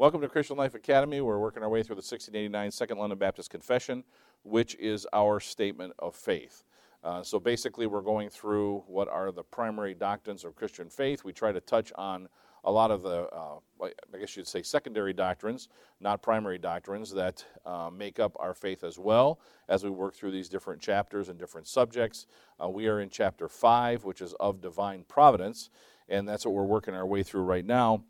[0.00, 1.20] Welcome to Christian Life Academy.
[1.20, 4.02] We're working our way through the 1689 Second London Baptist Confession,
[4.44, 6.64] which is our statement of faith.
[7.04, 11.22] Uh, so basically, we're going through what are the primary doctrines of Christian faith.
[11.22, 12.30] We try to touch on
[12.64, 15.68] a lot of the, uh, I guess you'd say, secondary doctrines,
[16.00, 19.38] not primary doctrines, that uh, make up our faith as well
[19.68, 22.24] as we work through these different chapters and different subjects.
[22.58, 25.68] Uh, we are in chapter 5, which is of divine providence,
[26.08, 28.02] and that's what we're working our way through right now.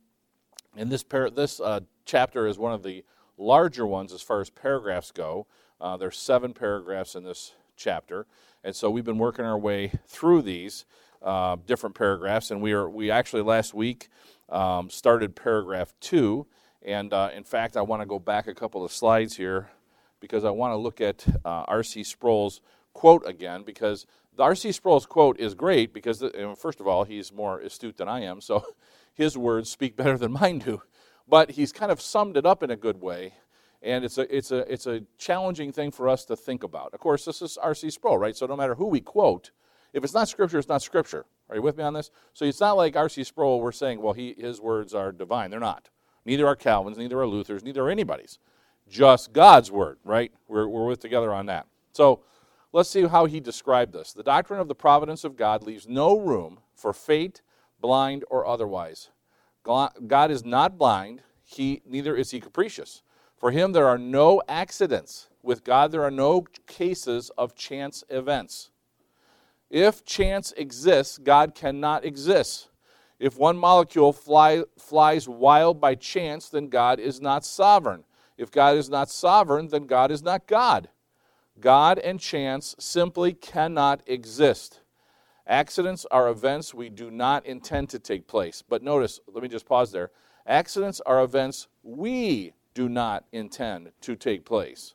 [0.76, 3.04] And this, par- this uh, chapter is one of the
[3.36, 5.46] larger ones as far as paragraphs go.
[5.80, 8.26] Uh, there's seven paragraphs in this chapter,
[8.62, 10.84] and so we've been working our way through these
[11.22, 12.50] uh, different paragraphs.
[12.50, 14.08] And we are we actually last week
[14.50, 16.46] um, started paragraph two,
[16.82, 19.70] and uh, in fact, I want to go back a couple of slides here
[20.20, 22.04] because I want to look at uh, R.C.
[22.04, 22.60] Sproul's
[22.92, 24.72] quote again because the R.C.
[24.72, 26.22] Sproul's quote is great because,
[26.56, 28.64] first of all, he's more astute than I am, so
[29.14, 30.82] his words speak better than mine do.
[31.28, 33.34] But he's kind of summed it up in a good way,
[33.82, 36.92] and it's a, it's a, it's a challenging thing for us to think about.
[36.92, 37.90] Of course, this is R.C.
[37.90, 38.36] Sproul, right?
[38.36, 39.52] So no matter who we quote,
[39.92, 41.26] if it's not Scripture, it's not Scripture.
[41.48, 42.10] Are you with me on this?
[42.34, 43.24] So it's not like R.C.
[43.24, 45.50] Sproul, we're saying, well, he, his words are divine.
[45.50, 45.88] They're not.
[46.24, 48.38] Neither are Calvin's, neither are Luther's, neither are anybody's.
[48.88, 50.32] Just God's word, right?
[50.48, 51.66] We're, we're with together on that.
[51.92, 52.20] So
[52.72, 54.12] let's see how he described this.
[54.12, 57.40] The doctrine of the providence of God leaves no room for fate,
[57.80, 59.10] blind, or otherwise.
[59.64, 63.02] God is not blind, he, neither is he capricious.
[63.36, 65.28] For him, there are no accidents.
[65.42, 68.70] With God, there are no cases of chance events.
[69.70, 72.68] If chance exists, God cannot exist.
[73.18, 78.04] If one molecule fly, flies wild by chance, then God is not sovereign.
[78.36, 80.88] If God is not sovereign, then God is not God.
[81.58, 84.80] God and chance simply cannot exist.
[85.50, 88.62] Accidents are events we do not intend to take place.
[88.62, 90.12] But notice, let me just pause there.
[90.46, 94.94] Accidents are events we do not intend to take place.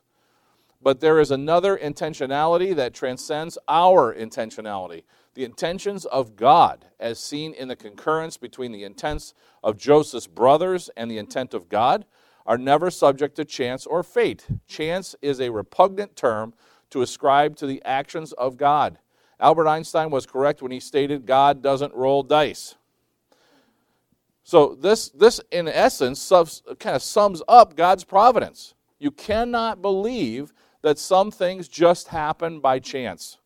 [0.80, 5.02] But there is another intentionality that transcends our intentionality.
[5.34, 10.88] The intentions of God, as seen in the concurrence between the intents of Joseph's brothers
[10.96, 12.06] and the intent of God,
[12.46, 14.46] are never subject to chance or fate.
[14.66, 16.54] Chance is a repugnant term
[16.88, 18.98] to ascribe to the actions of God.
[19.38, 22.74] Albert Einstein was correct when he stated God doesn't roll dice.
[24.44, 26.30] So this, this in essence,
[26.78, 28.74] kind of sums up God's providence.
[28.98, 30.52] You cannot believe
[30.82, 33.38] that some things just happen by chance.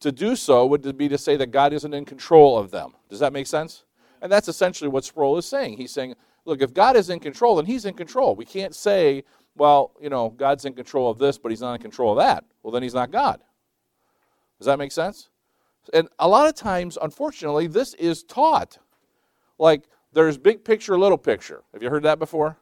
[0.00, 2.94] To do so would be to say that God isn't in control of them.
[3.08, 3.84] Does that make sense?
[4.22, 5.76] And that's essentially what Sproul is saying.
[5.76, 6.14] He's saying,
[6.44, 8.34] look, if God is in control, then He's in control.
[8.34, 9.24] We can't say,
[9.54, 12.44] well, you know, God's in control of this, but He's not in control of that.
[12.62, 13.42] Well, then He's not God.
[14.58, 15.28] Does that make sense?
[15.92, 18.78] And a lot of times, unfortunately, this is taught.
[19.58, 21.62] Like there's big picture, little picture.
[21.72, 22.58] Have you heard that before?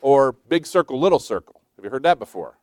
[0.00, 1.60] Or big circle, little circle.
[1.76, 2.58] Have you heard that before?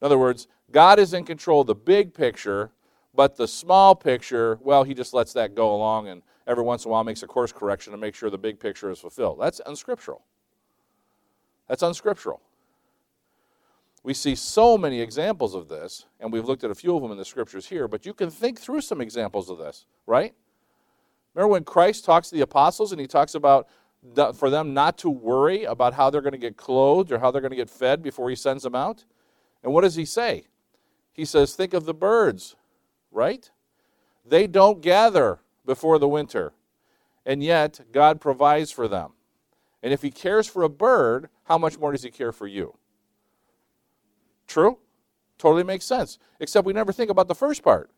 [0.00, 2.70] In other words, God is in control of the big picture,
[3.14, 6.90] but the small picture, well, he just lets that go along and every once in
[6.90, 9.38] a while makes a course correction to make sure the big picture is fulfilled.
[9.40, 10.22] That's unscriptural.
[11.68, 12.40] That's unscriptural.
[14.02, 17.12] We see so many examples of this, and we've looked at a few of them
[17.12, 20.34] in the scriptures here, but you can think through some examples of this, right?
[21.34, 23.68] Remember when Christ talks to the apostles and he talks about
[24.34, 27.40] for them not to worry about how they're going to get clothed or how they're
[27.40, 29.04] going to get fed before he sends them out?
[29.62, 30.46] And what does he say?
[31.12, 32.56] He says, Think of the birds,
[33.12, 33.48] right?
[34.24, 36.52] They don't gather before the winter,
[37.24, 39.12] and yet God provides for them.
[39.82, 42.76] And if he cares for a bird, how much more does he care for you?
[44.52, 44.76] True?
[45.38, 46.18] Totally makes sense.
[46.38, 47.90] Except we never think about the first part.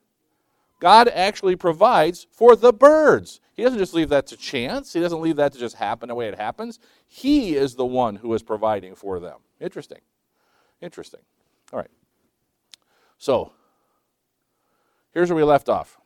[0.79, 3.41] God actually provides for the birds.
[3.55, 6.15] He doesn't just leave that to chance, He doesn't leave that to just happen the
[6.15, 6.79] way it happens.
[7.09, 9.39] He is the one who is providing for them.
[9.61, 9.99] Interesting.
[10.81, 11.23] Interesting.
[11.73, 11.91] All right.
[13.19, 13.53] So,
[15.13, 15.99] here's where we left off.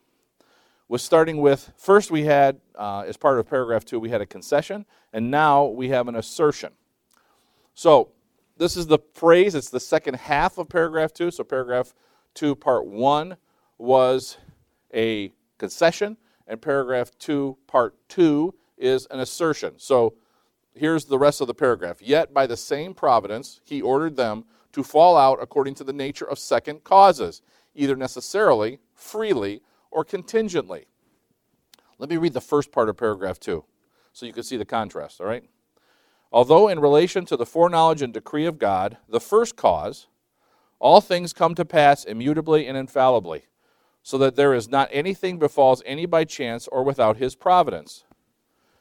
[0.88, 4.26] Was starting with first we had, uh, as part of paragraph two, we had a
[4.26, 6.72] concession, and now we have an assertion.
[7.74, 8.12] So,
[8.58, 11.30] this is the phrase, it's the second half of paragraph 2.
[11.30, 11.94] So, paragraph
[12.34, 13.36] 2, part 1
[13.78, 14.36] was
[14.94, 16.16] a concession,
[16.46, 19.74] and paragraph 2, part 2 is an assertion.
[19.78, 20.14] So,
[20.74, 22.02] here's the rest of the paragraph.
[22.02, 26.28] Yet, by the same providence, he ordered them to fall out according to the nature
[26.28, 27.42] of second causes,
[27.74, 30.86] either necessarily, freely, or contingently.
[31.98, 33.64] Let me read the first part of paragraph 2
[34.12, 35.44] so you can see the contrast, all right?
[36.30, 40.08] Although, in relation to the foreknowledge and decree of God, the first cause,
[40.78, 43.46] all things come to pass immutably and infallibly,
[44.02, 48.04] so that there is not anything befalls any by chance or without his providence.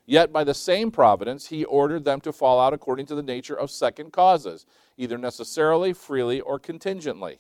[0.06, 3.58] Yet by the same providence, he ordered them to fall out according to the nature
[3.58, 4.66] of second causes,
[4.96, 7.40] either necessarily, freely, or contingently.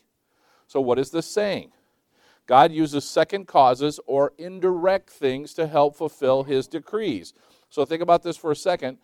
[0.67, 1.71] So, what is this saying?
[2.45, 7.33] God uses second causes or indirect things to help fulfill his decrees.
[7.69, 8.97] So, think about this for a second.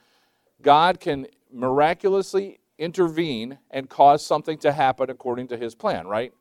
[0.63, 6.33] God can miraculously intervene and cause something to happen according to his plan, right?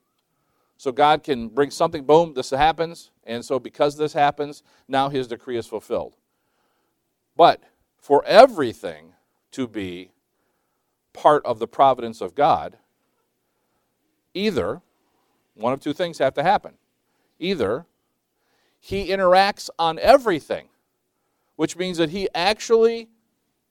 [0.78, 3.10] So God can bring something, boom, this happens.
[3.24, 6.16] And so because this happens, now his decree is fulfilled.
[7.36, 7.62] But
[7.98, 9.12] for everything
[9.52, 10.10] to be
[11.12, 12.78] part of the providence of God,
[14.34, 14.80] either
[15.54, 16.74] one of two things have to happen.
[17.38, 17.86] Either
[18.80, 20.68] he interacts on everything,
[21.56, 23.08] which means that he actually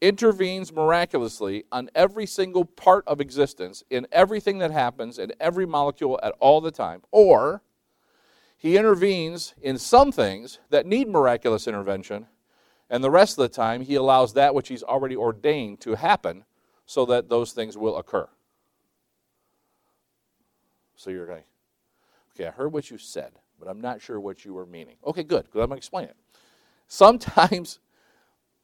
[0.01, 6.19] intervenes miraculously on every single part of existence, in everything that happens, in every molecule
[6.23, 7.61] at all the time, or
[8.57, 12.27] he intervenes in some things that need miraculous intervention,
[12.89, 16.43] and the rest of the time he allows that which he's already ordained to happen
[16.85, 18.27] so that those things will occur.
[20.95, 21.43] So you're going,
[22.35, 24.97] okay, I heard what you said, but I'm not sure what you were meaning.
[25.05, 26.15] Okay, good, because I'm going to explain it.
[26.87, 27.79] Sometimes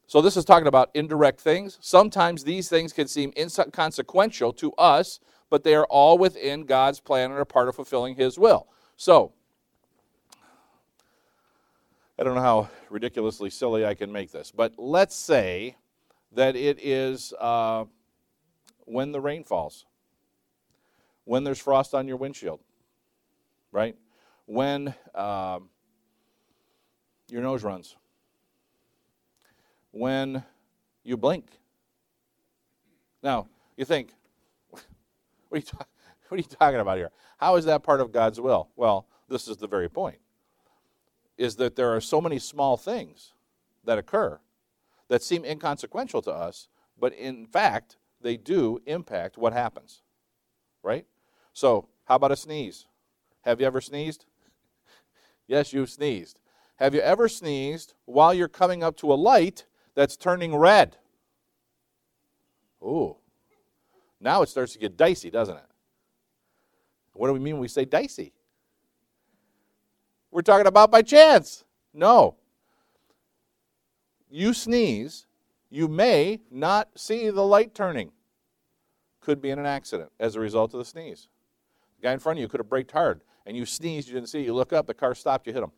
[0.07, 1.77] so this is talking about indirect things.
[1.81, 5.19] Sometimes these things can seem inconsequential to us,
[5.49, 8.67] but they are all within God's plan and are part of fulfilling His will.
[8.95, 9.33] So,
[12.17, 15.75] I don't know how ridiculously silly I can make this, but let's say
[16.31, 17.83] that it is uh,
[18.85, 19.85] when the rain falls,
[21.25, 22.61] when there's frost on your windshield,
[23.73, 23.97] right?
[24.45, 25.59] When uh,
[27.27, 27.97] your nose runs
[29.97, 30.43] when
[31.03, 31.45] you blink.
[33.23, 34.13] Now, you think,
[34.69, 34.81] what
[35.51, 35.85] are you, ta-
[36.27, 37.11] what are you talking about here?
[37.37, 38.69] How is that part of God's will?
[38.75, 40.19] Well, this is the very point.
[41.37, 43.33] Is that there are so many small things
[43.83, 44.39] that occur
[45.07, 46.67] that seem inconsequential to us,
[46.99, 50.01] but in fact, they do impact what happens.
[50.83, 51.05] Right?
[51.53, 52.85] So, how about a sneeze?
[53.41, 54.25] Have you ever sneezed?
[55.47, 56.39] yes, you've sneezed.
[56.77, 59.65] Have you ever sneezed while you're coming up to a light
[59.97, 60.95] that's turning red.
[62.83, 63.15] Ooh.
[64.21, 65.65] Now it starts to get dicey, doesn't it?
[67.13, 68.31] What do we mean when we say dicey?
[70.29, 71.65] We're talking about by chance.
[71.95, 72.35] No.
[74.29, 75.25] You sneeze,
[75.71, 78.11] you may not see the light turning.
[79.19, 81.27] Could be in an accident as a result of the sneeze.
[81.99, 84.29] The guy in front of you could have braked hard, and you sneezed, you didn't
[84.29, 84.45] see it.
[84.45, 85.71] You look up, the car stopped, you hit him.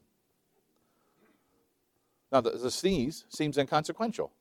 [2.32, 4.32] Now, the, the sneeze seems inconsequential,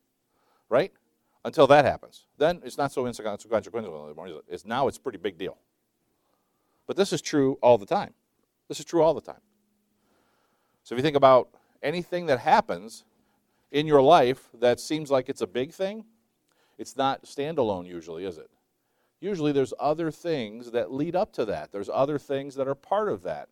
[0.68, 0.92] right?
[1.44, 2.26] Until that happens.
[2.36, 4.42] Then it's not so inconsequential anymore.
[4.48, 5.56] It's, now it's a pretty big deal.
[6.86, 8.14] But this is true all the time.
[8.68, 9.40] This is true all the time.
[10.82, 11.48] So if you think about
[11.82, 13.04] anything that happens
[13.70, 16.04] in your life that seems like it's a big thing,
[16.78, 18.50] it's not standalone usually, is it?
[19.20, 21.72] Usually there's other things that lead up to that.
[21.72, 23.48] There's other things that are part of that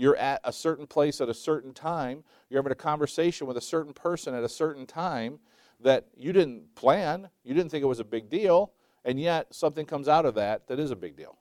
[0.00, 3.60] you're at a certain place at a certain time, you're having a conversation with a
[3.60, 5.38] certain person at a certain time
[5.78, 8.72] that you didn't plan, you didn't think it was a big deal,
[9.04, 11.36] and yet something comes out of that that is a big deal.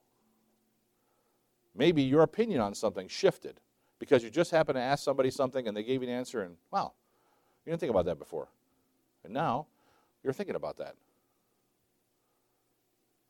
[1.74, 3.62] Maybe your opinion on something shifted
[3.98, 6.58] because you just happened to ask somebody something and they gave you an answer, and
[6.70, 6.92] wow,
[7.66, 8.50] you didn't think about that before.
[9.24, 9.68] And now
[10.22, 10.96] you're thinking about that.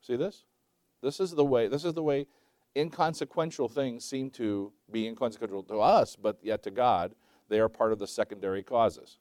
[0.02, 0.44] See this?
[1.04, 2.26] This is the way, this is the way
[2.76, 7.14] inconsequential things seem to be inconsequential to us, but yet to God,
[7.48, 9.18] they are part of the secondary causes.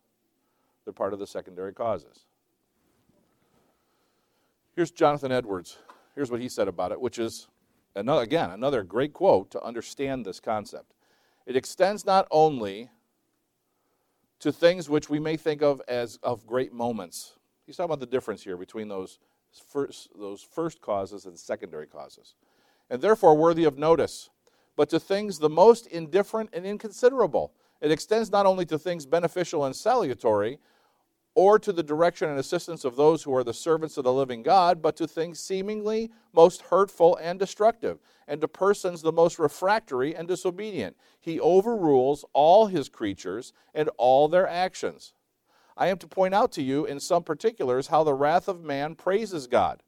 [0.85, 2.25] They're part of the secondary causes.
[4.75, 5.79] Here's Jonathan Edwards.
[6.15, 7.49] Here's what he said about it, which is,
[7.95, 10.95] another, again, another great quote to understand this concept.
[11.47, 12.91] It extends not only
[14.41, 17.35] to things which we may think of as of great moments.
[17.67, 19.19] He's talking about the difference here between those
[19.69, 22.35] first, those first causes and secondary causes
[22.91, 24.31] and therefore worthy of notice,
[24.77, 27.53] but to things the most indifferent and inconsiderable.
[27.81, 30.59] It extends not only to things beneficial and salutary,
[31.35, 34.43] or to the direction and assistance of those who are the servants of the living
[34.43, 40.17] God, but to things seemingly most hurtful and destructive, and to persons the most refractory
[40.17, 40.97] and disobedient.
[41.21, 45.13] He overrules all his creatures and all their actions.
[45.77, 48.97] I am to point out to you in some particulars how the wrath of man
[48.97, 49.85] praises God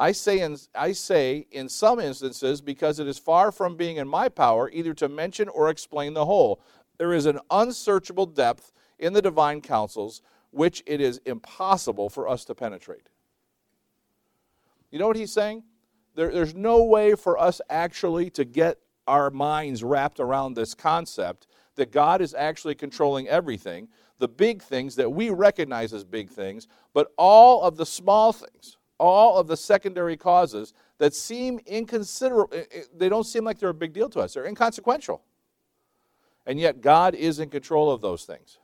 [0.00, 4.08] I say, in, I say in some instances because it is far from being in
[4.08, 6.62] my power either to mention or explain the whole.
[6.96, 12.46] There is an unsearchable depth in the divine counsels which it is impossible for us
[12.46, 13.10] to penetrate.
[14.90, 15.64] You know what he's saying?
[16.14, 21.46] There, there's no way for us actually to get our minds wrapped around this concept
[21.76, 23.88] that God is actually controlling everything,
[24.18, 28.78] the big things that we recognize as big things, but all of the small things,
[29.00, 33.70] all of the secondary causes that seem inconsiderable, eh, eh, they don't seem like they're
[33.70, 34.34] a big deal to us.
[34.34, 35.22] They're inconsequential.
[36.46, 38.58] And yet God is in control of those things.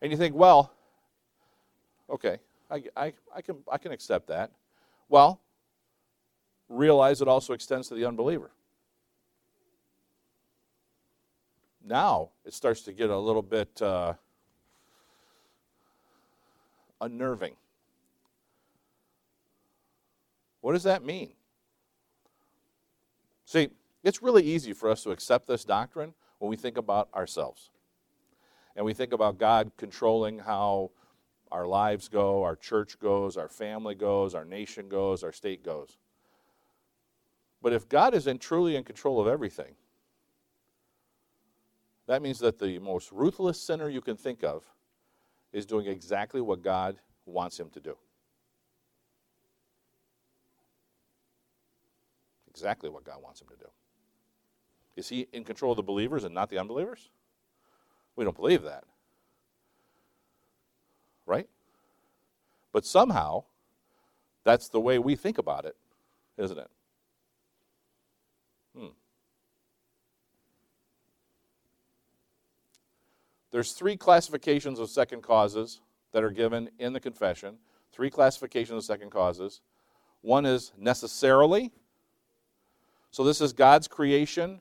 [0.00, 0.72] And you think, well,
[2.08, 2.38] okay,
[2.70, 4.52] I, I, I, can, I can accept that.
[5.08, 5.40] Well,
[6.68, 8.52] realize it also extends to the unbeliever.
[11.84, 14.14] Now it starts to get a little bit uh,
[17.00, 17.56] unnerving.
[20.60, 21.32] What does that mean?
[23.44, 23.68] See,
[24.02, 27.70] it's really easy for us to accept this doctrine when we think about ourselves.
[28.76, 30.90] And we think about God controlling how
[31.50, 35.98] our lives go, our church goes, our family goes, our nation goes, our state goes.
[37.60, 39.74] But if God is in, truly in control of everything,
[42.06, 44.64] that means that the most ruthless sinner you can think of
[45.52, 47.96] is doing exactly what God wants him to do.
[52.60, 53.70] Exactly what God wants him to do.
[54.94, 57.08] Is he in control of the believers and not the unbelievers?
[58.16, 58.84] We don't believe that.
[61.24, 61.48] Right?
[62.72, 63.44] But somehow,
[64.44, 65.74] that's the way we think about it,
[66.36, 66.70] isn't it?
[68.76, 68.86] Hmm.
[73.50, 75.80] There's three classifications of second causes
[76.12, 77.56] that are given in the confession.
[77.92, 79.62] Three classifications of second causes.
[80.20, 81.72] One is necessarily,
[83.10, 84.60] so this is God's creation,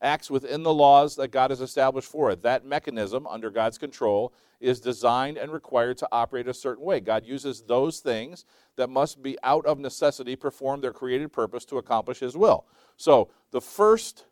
[0.00, 2.42] acts within the laws that God has established for it.
[2.42, 7.00] That mechanism, under God's control, is designed and required to operate a certain way.
[7.00, 8.44] God uses those things
[8.76, 12.66] that must be out of necessity perform their created purpose to accomplish His will.
[12.96, 14.24] So the first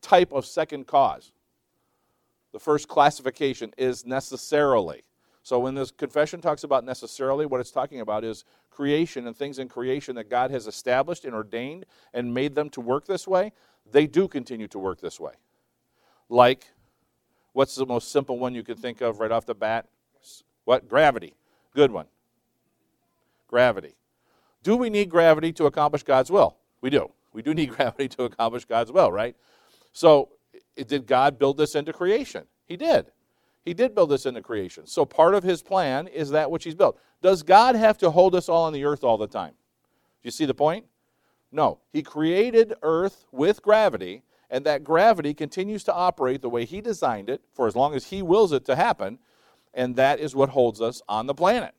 [0.00, 1.32] type of second cause,
[2.52, 5.02] the first classification is necessarily.
[5.48, 9.58] So when this confession talks about necessarily, what it's talking about is creation and things
[9.58, 13.52] in creation that God has established and ordained and made them to work this way,
[13.90, 15.32] they do continue to work this way.
[16.28, 16.66] Like,
[17.54, 19.86] what's the most simple one you can think of right off the bat?
[20.66, 20.86] What?
[20.86, 21.34] Gravity.
[21.74, 22.08] Good one.
[23.46, 23.94] Gravity.
[24.62, 26.58] Do we need gravity to accomplish God's will?
[26.82, 27.10] We do.
[27.32, 29.34] We do need gravity to accomplish God's will, right?
[29.94, 30.28] So,
[30.76, 32.44] did God build this into creation?
[32.66, 33.12] He did.
[33.68, 34.86] He did build this into creation.
[34.86, 36.98] So part of his plan is that which he's built.
[37.20, 39.50] Does God have to hold us all on the earth all the time?
[39.50, 40.86] Do you see the point?
[41.52, 41.80] No.
[41.92, 47.28] He created earth with gravity, and that gravity continues to operate the way he designed
[47.28, 49.18] it for as long as he wills it to happen,
[49.74, 51.74] and that is what holds us on the planet.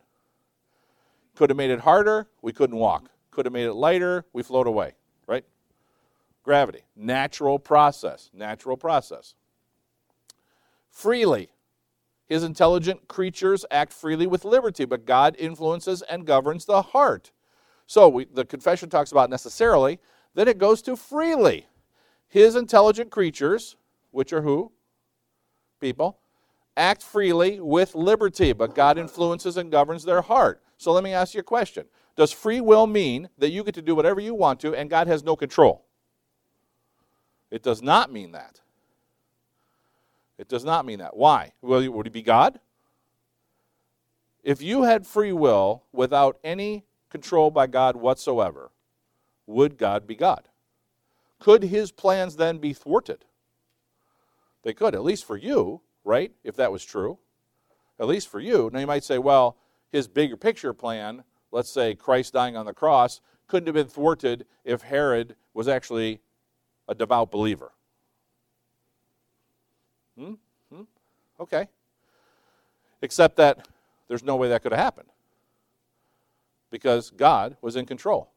[1.35, 3.09] Could have made it harder, we couldn't walk.
[3.31, 4.93] Could have made it lighter, we float away,
[5.25, 5.43] right?
[6.43, 9.33] Gravity, natural process, natural process.
[10.91, 11.49] Freely,
[12.29, 17.31] his intelligent creatures act freely with liberty, but God influences and governs the heart.
[17.87, 19.99] So we, the confession talks about necessarily,
[20.35, 21.65] then it goes to freely.
[22.27, 23.77] His intelligent creatures,
[24.11, 24.71] which are who?
[25.81, 26.19] People,
[26.77, 30.61] act freely with liberty, but God influences and governs their heart.
[30.77, 33.81] So let me ask you a question Does free will mean that you get to
[33.81, 35.83] do whatever you want to and God has no control?
[37.49, 38.61] It does not mean that.
[40.39, 41.17] It does not mean that.
[41.17, 41.51] Why?
[41.61, 42.61] Well, would he be God?
[44.41, 48.71] If you had free will without any control by God whatsoever,
[49.45, 50.47] would God be God?
[51.39, 53.25] Could his plans then be thwarted?
[54.63, 56.31] They could, at least for you, right?
[56.43, 57.19] If that was true.
[57.99, 58.69] At least for you.
[58.71, 59.57] Now you might say, well,
[59.91, 64.45] his bigger picture plan, let's say Christ dying on the cross, couldn't have been thwarted
[64.63, 66.21] if Herod was actually
[66.87, 67.73] a devout believer.
[70.19, 70.33] Hmm?
[70.73, 70.81] Hmm?
[71.39, 71.67] Okay.
[73.01, 73.67] Except that
[74.07, 75.09] there's no way that could have happened
[76.69, 78.31] because God was in control.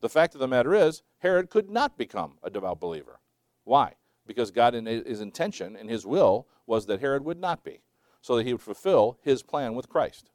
[0.00, 3.18] The fact of the matter is, Herod could not become a devout believer.
[3.64, 3.94] Why?
[4.26, 7.80] Because God, in his intention and his will, was that Herod would not be,
[8.20, 10.30] so that he would fulfill his plan with Christ.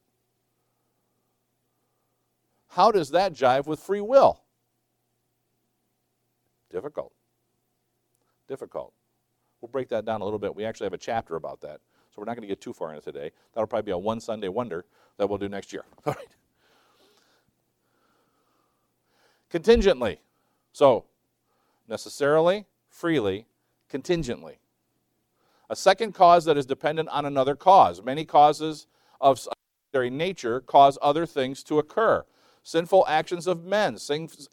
[2.69, 4.41] How does that jive with free will?
[6.71, 7.13] Difficult.
[8.47, 8.93] Difficult.
[9.63, 10.53] We'll break that down a little bit.
[10.53, 11.79] We actually have a chapter about that.
[12.10, 13.32] So we're not going to get too far into today.
[13.53, 14.84] That'll probably be a one Sunday wonder
[15.15, 15.86] that we'll do next year.
[16.05, 16.36] All right.
[19.50, 20.20] Contingently.
[20.74, 21.05] So,
[21.88, 23.46] necessarily, freely,
[23.88, 24.58] contingently.
[25.70, 28.03] A second cause that is dependent on another cause.
[28.03, 28.88] Many causes
[29.22, 32.25] of secondary nature cause other things to occur.
[32.63, 33.98] Sinful actions of men,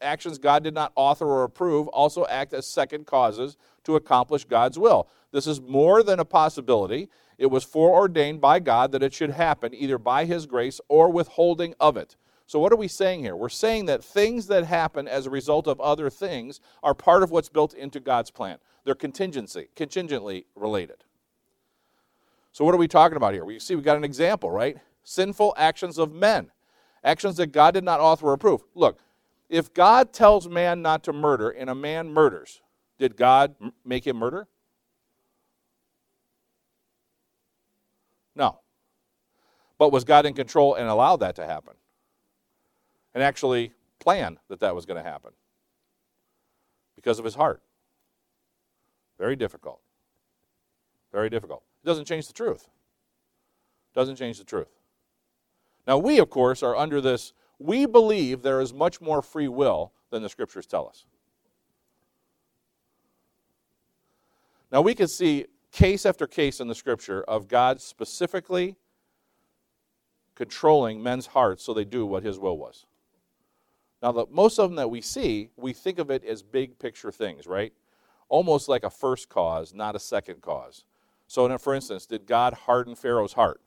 [0.00, 3.56] actions God did not author or approve, also act as second causes
[3.90, 5.08] to accomplish God's will.
[5.32, 7.08] This is more than a possibility.
[7.38, 11.74] It was foreordained by God that it should happen either by His grace or withholding
[11.80, 12.16] of it.
[12.46, 13.36] So, what are we saying here?
[13.36, 17.30] We're saying that things that happen as a result of other things are part of
[17.30, 18.58] what's built into God's plan.
[18.84, 21.04] They're contingency, contingently related.
[22.52, 23.44] So, what are we talking about here?
[23.44, 24.78] We see we got an example, right?
[25.04, 26.50] Sinful actions of men,
[27.04, 28.62] actions that God did not author or approve.
[28.74, 28.98] Look,
[29.48, 32.60] if God tells man not to murder and a man murders,
[33.00, 34.46] did God make him murder?
[38.36, 38.60] No.
[39.78, 41.72] But was God in control and allowed that to happen?
[43.14, 45.30] And actually plan that that was going to happen?
[46.94, 47.62] Because of his heart.
[49.18, 49.80] Very difficult.
[51.10, 51.62] Very difficult.
[51.82, 52.68] It doesn't change the truth.
[53.94, 54.68] Doesn't change the truth.
[55.86, 57.32] Now, we, of course, are under this.
[57.58, 61.06] We believe there is much more free will than the scriptures tell us.
[64.72, 68.76] Now, we can see case after case in the scripture of God specifically
[70.34, 72.86] controlling men's hearts so they do what his will was.
[74.02, 77.12] Now, the, most of them that we see, we think of it as big picture
[77.12, 77.72] things, right?
[78.28, 80.84] Almost like a first cause, not a second cause.
[81.26, 83.60] So, for instance, did God harden Pharaoh's heart?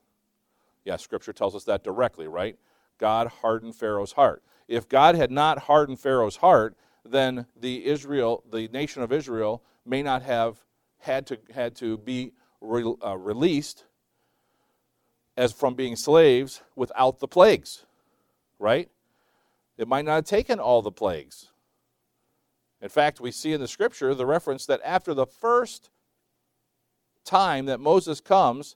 [0.84, 2.58] Yes, Scripture tells us that directly, right?
[2.98, 4.44] God hardened Pharaoh's heart.
[4.68, 10.02] If God had not hardened Pharaoh's heart, then the Israel, the nation of Israel, may
[10.02, 10.64] not have
[11.04, 12.32] had to had to be
[12.62, 13.84] re, uh, released
[15.36, 17.86] as from being slaves without the plagues,
[18.58, 18.90] right?
[19.78, 21.50] It might not have taken all the plagues.
[22.82, 25.90] In fact, we see in the scripture the reference that after the first
[27.26, 28.76] time that Moses comes,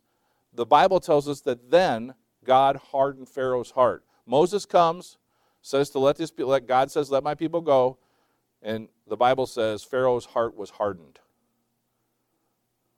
[0.54, 4.04] the Bible tells us that then God hardened Pharaoh's heart.
[4.26, 5.18] Moses comes,
[5.62, 7.98] says to let this let God says, let my people go,
[8.62, 11.20] and the Bible says Pharaoh's heart was hardened.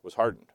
[0.03, 0.51] Was hardened.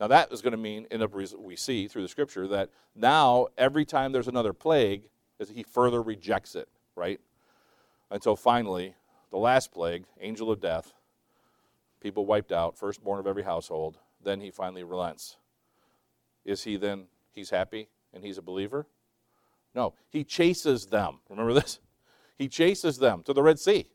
[0.00, 3.48] Now that is going to mean, in the, we see through the scripture, that now
[3.56, 5.04] every time there's another plague,
[5.52, 7.20] he further rejects it, right?
[8.10, 8.94] Until finally,
[9.30, 10.92] the last plague, angel of death,
[12.00, 15.36] people wiped out, firstborn of every household, then he finally relents.
[16.44, 18.86] Is he then, he's happy and he's a believer?
[19.74, 21.20] No, he chases them.
[21.28, 21.78] Remember this?
[22.36, 23.86] He chases them to the Red Sea,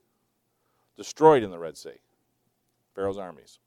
[0.97, 1.99] destroyed in the Red Sea,
[2.95, 3.59] Pharaoh's armies.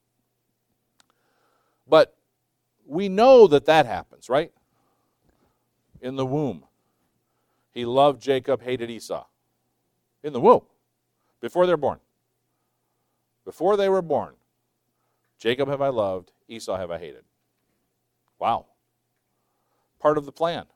[1.89, 2.17] But
[2.87, 4.53] we know that that happens, right?
[6.01, 6.65] In the womb.
[7.73, 9.25] He loved Jacob, hated Esau.
[10.23, 10.63] In the womb,
[11.41, 11.99] before they're born.
[13.45, 14.35] Before they were born,
[15.39, 17.25] Jacob have I loved, Esau have I hated.
[18.39, 18.67] Wow.
[19.99, 20.67] Part of the plan.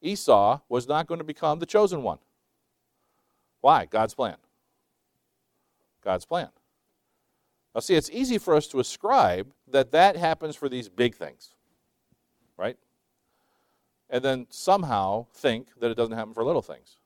[0.00, 2.18] Esau was not going to become the chosen one.
[3.60, 3.86] Why?
[3.86, 4.36] God's plan.
[6.02, 6.48] God's plan.
[7.74, 11.54] Now, see, it's easy for us to ascribe that that happens for these big things,
[12.56, 12.76] right?
[14.14, 16.98] and then somehow think that it doesn't happen for little things.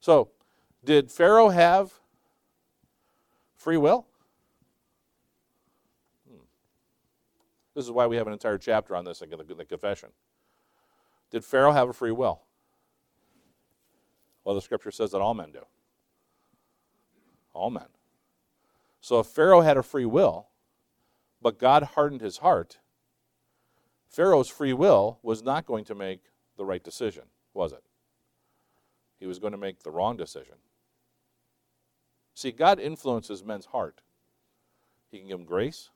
[0.00, 0.30] So,
[0.82, 1.92] did Pharaoh have
[3.56, 4.06] free will?
[6.26, 6.38] Hmm.
[7.74, 10.08] This is why we have an entire chapter on this in the confession.
[11.30, 12.40] Did Pharaoh have a free will?
[14.42, 15.66] Well, the scripture says that all men do.
[17.52, 17.88] All men.
[19.00, 20.48] So if Pharaoh had a free will,
[21.40, 22.78] but God hardened his heart,
[24.08, 26.20] Pharaoh's free will was not going to make
[26.56, 27.82] the right decision, was it?
[29.18, 30.56] He was going to make the wrong decision.
[32.34, 34.00] See, God influences men's heart.
[35.10, 35.90] He can give them grace,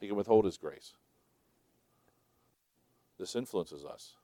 [0.00, 0.94] He can withhold His grace.
[3.18, 4.14] This influences us.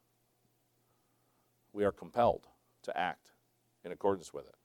[1.73, 2.47] We are compelled
[2.85, 3.33] to act
[3.85, 4.56] in accordance with it.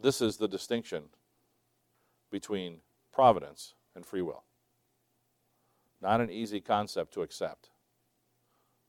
[0.00, 1.04] This is the distinction
[2.30, 2.78] between
[3.12, 4.44] providence and free will.
[6.00, 7.70] Not an easy concept to accept.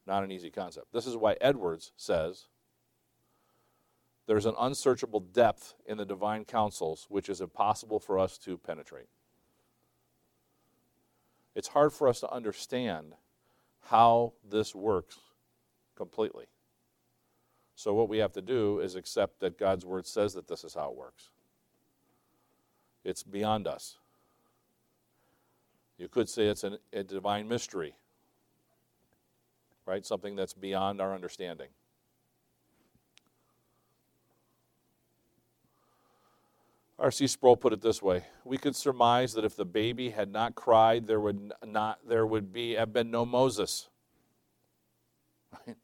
[0.08, 0.88] Not an easy concept.
[0.94, 2.48] This is why Edwards says
[4.28, 9.08] there's an unsearchable depth in the divine counsels which is impossible for us to penetrate.
[11.54, 13.14] It's hard for us to understand
[13.82, 15.18] how this works
[15.98, 16.46] completely.
[17.76, 20.74] So, what we have to do is accept that God's word says that this is
[20.74, 21.30] how it works.
[23.04, 23.98] It's beyond us.
[25.98, 27.96] You could say it's an, a divine mystery,
[29.86, 30.06] right?
[30.06, 31.70] Something that's beyond our understanding.
[37.02, 37.26] R.C.
[37.26, 41.08] Sproul put it this way: We could surmise that if the baby had not cried,
[41.08, 43.90] there would not there would be have been no Moses.
[45.68, 45.76] Right?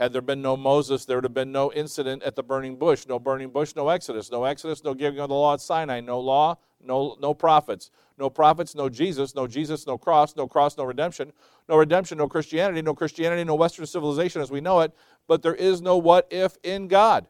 [0.00, 3.06] Had there been no Moses, there would have been no incident at the burning bush.
[3.06, 4.30] No burning bush, no Exodus.
[4.30, 6.00] No Exodus, no giving of the law at Sinai.
[6.00, 7.90] No law, no, no prophets.
[8.16, 9.34] No prophets, no Jesus.
[9.34, 10.34] No Jesus, no cross.
[10.36, 11.34] No cross, no redemption.
[11.68, 12.80] No redemption, no Christianity.
[12.80, 14.92] No Christianity, no Western civilization as we know it.
[15.28, 17.26] But there is no what if in God.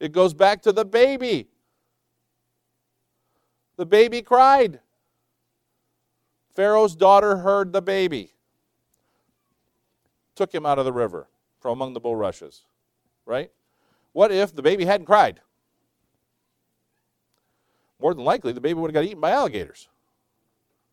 [0.00, 1.48] It goes back to the baby.
[3.78, 4.80] The baby cried.
[6.54, 8.32] Pharaoh's daughter heard the baby,
[10.38, 11.28] took him out of the river
[11.60, 12.62] from among the bulrushes.
[13.26, 13.50] Right?
[14.12, 15.40] What if the baby hadn't cried?
[18.00, 19.88] More than likely, the baby would have got eaten by alligators.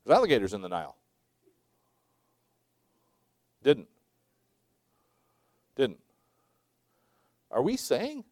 [0.04, 0.98] There's alligators in the Nile.
[3.64, 3.88] Didn't.
[5.76, 6.00] Didn't.
[7.52, 8.24] Are we saying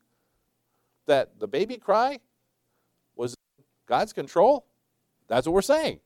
[1.06, 2.20] that the baby cry
[3.16, 3.36] was
[3.88, 4.66] God's control?
[5.28, 6.00] That's what we're saying.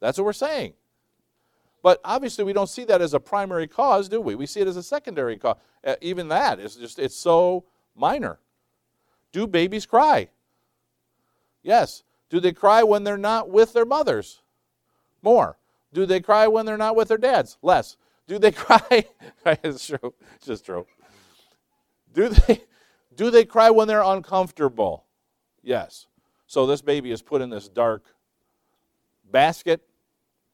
[0.00, 0.74] That's what we're saying.
[1.82, 4.34] But obviously, we don't see that as a primary cause, do we?
[4.34, 5.56] We see it as a secondary cause.
[5.84, 7.64] Uh, even that is just, it's so
[7.96, 8.38] minor.
[9.32, 10.28] Do babies cry?
[11.62, 12.02] Yes.
[12.28, 14.42] Do they cry when they're not with their mothers?
[15.22, 15.58] More.
[15.92, 17.58] Do they cry when they're not with their dads?
[17.62, 17.96] Less.
[18.26, 19.06] Do they cry?
[19.46, 20.14] it's true.
[20.36, 20.86] It's just true.
[22.12, 22.62] Do they,
[23.16, 25.04] do they cry when they're uncomfortable?
[25.62, 26.06] Yes.
[26.46, 28.04] So this baby is put in this dark
[29.30, 29.82] basket,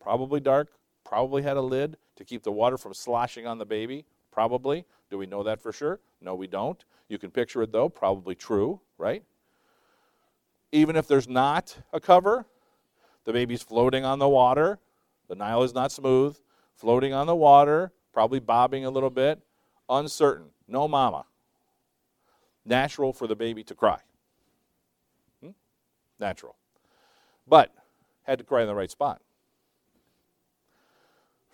[0.00, 0.68] probably dark,
[1.07, 4.05] probably had a lid to keep the water from sloshing on the baby.
[4.33, 4.85] Probably.
[5.09, 6.01] Do we know that for sure?
[6.21, 6.85] No, we don't.
[7.09, 9.23] You can picture it though, probably true, right?
[10.73, 12.45] Even if there's not a cover,
[13.25, 14.79] the baby's floating on the water.
[15.29, 16.38] The Nile is not smooth,
[16.75, 19.40] floating on the water, probably bobbing a little bit,
[19.88, 20.47] uncertain.
[20.69, 21.25] No mama
[22.64, 24.01] natural for the baby to cry.
[25.40, 25.51] Hmm?
[26.19, 26.57] Natural.
[27.47, 27.73] But
[28.25, 29.21] had to cry in the right spot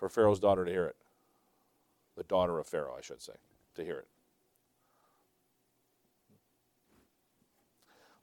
[0.03, 0.97] for Pharaoh's daughter to hear it.
[2.17, 3.35] The daughter of Pharaoh, I should say,
[3.77, 4.09] to hear it.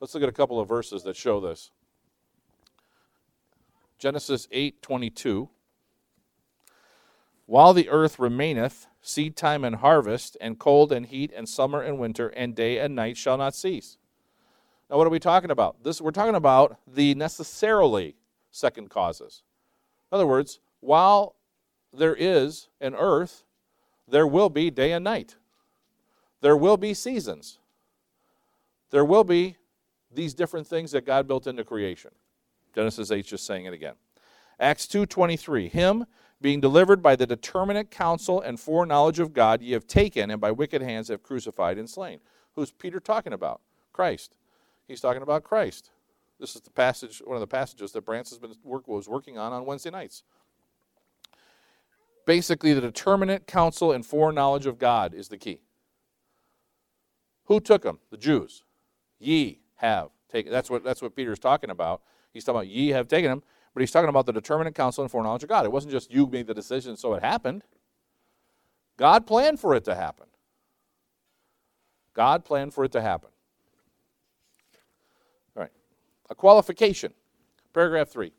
[0.02, 1.72] Let's look at a couple of verses that show this.
[3.98, 5.48] Genesis 8:22
[7.46, 11.98] While the earth remaineth, seed time and harvest, and cold and heat, and summer and
[11.98, 13.98] winter, and day and night shall not cease.
[14.89, 15.82] Now, what are we talking about?
[15.86, 18.18] This we're talking about the necessarily
[18.52, 19.44] second causes.
[20.12, 21.38] In other words, while
[21.93, 23.43] there is an earth,
[24.08, 25.36] there will be day and night.
[26.41, 27.60] There will be seasons.
[28.91, 29.58] There will be
[30.12, 32.12] these different things that God built into creation.
[32.73, 33.95] Genesis 8 just saying it again.
[34.60, 36.06] Acts 2:23 Him
[36.41, 40.52] being delivered by the determinate counsel and foreknowledge of God, ye have taken, and by
[40.52, 42.19] wicked hands have crucified and slain.
[42.56, 43.62] Who's Peter talking about?
[43.91, 44.36] Christ.
[44.88, 45.91] He's talking about Christ.
[46.39, 49.38] This is the passage, one of the passages that Brance has been work, was working
[49.38, 50.23] on on Wednesday nights.
[52.30, 55.62] Basically, the determinate counsel and foreknowledge of God is the key.
[57.46, 57.98] Who took them?
[58.12, 58.63] The Jews.
[59.18, 60.52] Ye have taken.
[60.52, 62.04] That's what that's what Peter's talking about.
[62.32, 63.42] He's talking about ye have taken them,
[63.74, 65.65] but he's talking about the determinate counsel and foreknowledge of God.
[65.65, 67.63] It wasn't just you made the decision, so it happened.
[68.96, 70.28] God planned for it to happen.
[72.13, 73.32] God planned for it to happen.
[75.58, 75.72] All right.
[76.30, 77.12] A qualification.
[77.74, 78.32] Paragraph 3.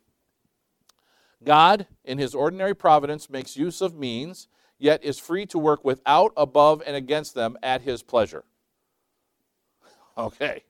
[1.43, 4.49] God, in his ordinary providence, makes use of means,
[4.79, 8.45] yet is free to work without, above, and against them at his pleasure.
[10.19, 10.65] Okay.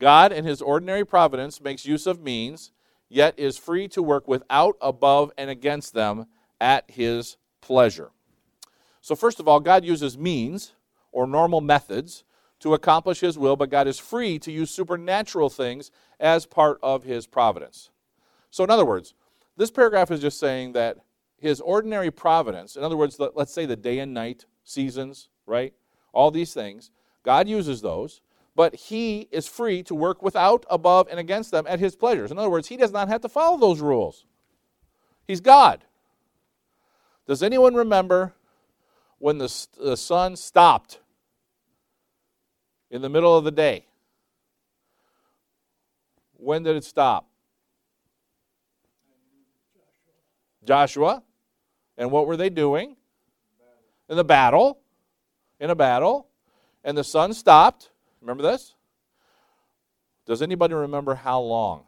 [0.00, 2.72] God, in his ordinary providence, makes use of means,
[3.08, 6.26] yet is free to work without, above, and against them
[6.60, 8.10] at his pleasure.
[9.02, 10.72] So, first of all, God uses means
[11.12, 12.24] or normal methods
[12.60, 17.04] to accomplish his will, but God is free to use supernatural things as part of
[17.04, 17.90] his providence.
[18.50, 19.14] So, in other words,
[19.60, 20.96] this paragraph is just saying that
[21.36, 25.72] his ordinary providence, in other words, let's say the day and night seasons, right?
[26.12, 26.90] All these things,
[27.22, 28.20] God uses those
[28.60, 32.30] but he is free to work without, above, and against them at his pleasures.
[32.30, 34.26] In other words, he does not have to follow those rules.
[35.26, 35.82] He's God.
[37.26, 38.34] Does anyone remember
[39.16, 41.00] when the, the sun stopped
[42.90, 43.86] in the middle of the day?
[46.34, 47.29] When did it stop?
[50.70, 51.20] Joshua.
[51.98, 52.94] And what were they doing?
[54.08, 54.78] In the battle.
[55.58, 56.28] In a battle.
[56.84, 57.90] And the sun stopped.
[58.20, 58.76] Remember this?
[60.26, 61.82] Does anybody remember how long?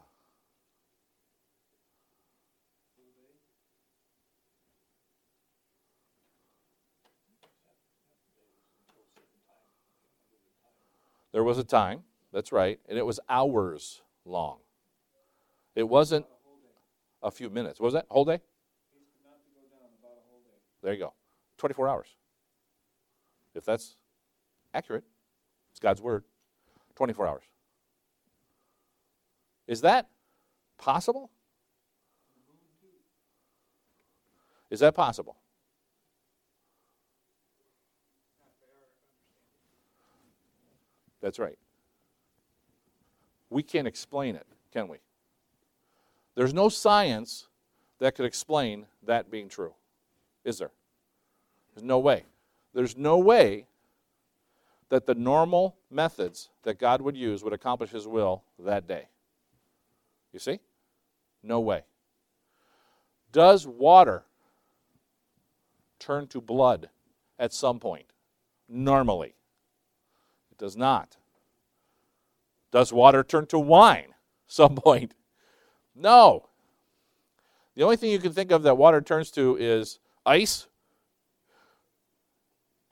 [11.31, 14.57] There was a time, that's right, and it was hours long.
[15.73, 16.25] It wasn't
[17.21, 17.79] a few minutes.
[17.79, 18.41] Was that whole day?
[20.83, 21.13] There you go.
[21.57, 22.07] 24 hours.
[23.55, 23.95] If that's
[24.73, 25.05] accurate,
[25.71, 26.25] it's God's word.
[26.95, 27.43] 24 hours.
[29.67, 30.09] Is that
[30.77, 31.31] possible?
[34.69, 35.37] Is that possible?
[41.21, 41.57] That's right.
[43.49, 44.97] We can't explain it, can we?
[46.35, 47.47] There's no science
[47.99, 49.73] that could explain that being true,
[50.43, 50.71] is there?
[51.73, 52.23] There's no way.
[52.73, 53.67] There's no way
[54.89, 59.07] that the normal methods that God would use would accomplish His will that day.
[60.31, 60.59] You see?
[61.41, 61.83] No way.
[63.31, 64.23] Does water
[65.99, 66.89] turn to blood
[67.39, 68.13] at some point?
[68.69, 69.35] Normally.
[70.51, 71.17] It does not.
[72.71, 74.13] Does water turn to wine
[74.47, 75.15] some point?
[75.95, 76.49] No.
[77.75, 80.67] The only thing you can think of that water turns to is ice,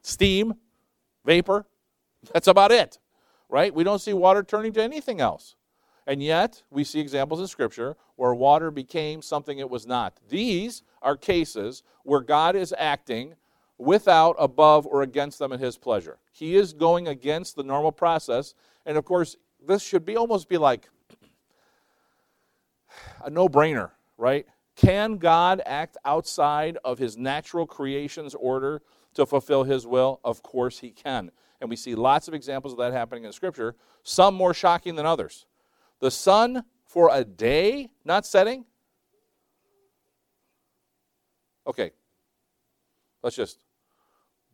[0.01, 0.55] steam,
[1.25, 1.65] vapor.
[2.33, 2.99] That's about it,
[3.49, 3.73] right?
[3.73, 5.55] We don't see water turning to anything else.
[6.07, 10.19] And yet, we see examples in Scripture where water became something it was not.
[10.29, 13.35] These are cases where God is acting
[13.77, 16.19] without, above, or against them in His pleasure.
[16.31, 18.53] He is going against the normal process.
[18.85, 20.89] And of course, this should be almost be like
[23.23, 24.45] a no brainer, right?
[24.75, 28.81] Can God act outside of His natural creation's order
[29.13, 30.19] to fulfill His will?
[30.23, 31.31] Of course, He can.
[31.59, 35.05] And we see lots of examples of that happening in Scripture, some more shocking than
[35.05, 35.45] others.
[35.99, 38.65] The sun for a day not setting?
[41.67, 41.91] Okay,
[43.21, 43.59] let's just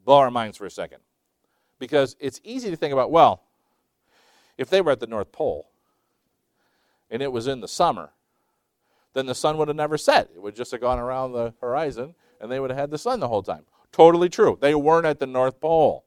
[0.04, 1.00] blow our minds for a second.
[1.80, 3.44] Because it's easy to think about, well,
[4.58, 5.70] if they were at the North Pole
[7.10, 8.12] and it was in the summer,
[9.18, 10.30] then the sun would have never set.
[10.36, 13.20] It would just have gone around the horizon and they would have had the sun
[13.20, 13.64] the whole time.
[13.92, 14.58] Totally true.
[14.62, 16.06] They weren't at the North Pole.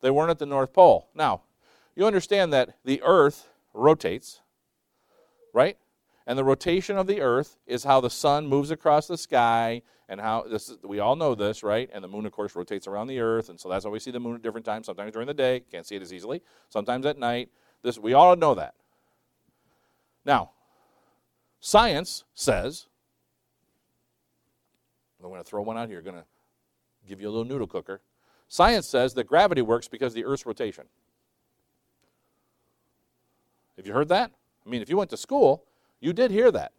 [0.00, 1.08] They weren't at the North Pole.
[1.14, 1.42] Now,
[1.94, 4.40] you understand that the Earth rotates,
[5.52, 5.78] right?
[6.26, 10.20] And the rotation of the earth is how the sun moves across the sky and
[10.20, 11.90] how this is, we all know this, right?
[11.92, 14.10] And the moon of course rotates around the earth and so that's why we see
[14.10, 17.04] the moon at different times, sometimes during the day, can't see it as easily, sometimes
[17.04, 17.50] at night.
[17.82, 18.74] This we all know that.
[20.24, 20.52] Now,
[21.64, 22.88] science says
[25.22, 26.24] I'm going to throw one out here, going to
[27.08, 28.02] give you a little noodle cooker.
[28.48, 30.84] Science says that gravity works because of the earth's rotation.
[33.78, 34.30] Have you heard that?
[34.66, 35.64] I mean, if you went to school,
[36.00, 36.72] you did hear that.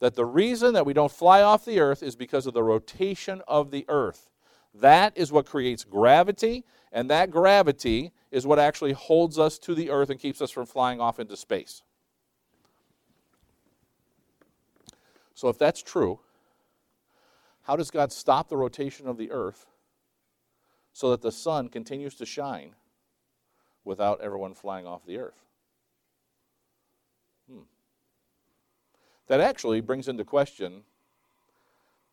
[0.00, 3.42] That the reason that we don't fly off the earth is because of the rotation
[3.46, 4.30] of the earth.
[4.74, 9.90] That is what creates gravity, and that gravity is what actually holds us to the
[9.90, 11.82] earth and keeps us from flying off into space.
[15.36, 16.18] So, if that's true,
[17.64, 19.66] how does God stop the rotation of the earth
[20.94, 22.74] so that the sun continues to shine
[23.84, 25.44] without everyone flying off the earth?
[27.50, 27.64] Hmm.
[29.26, 30.84] That actually brings into question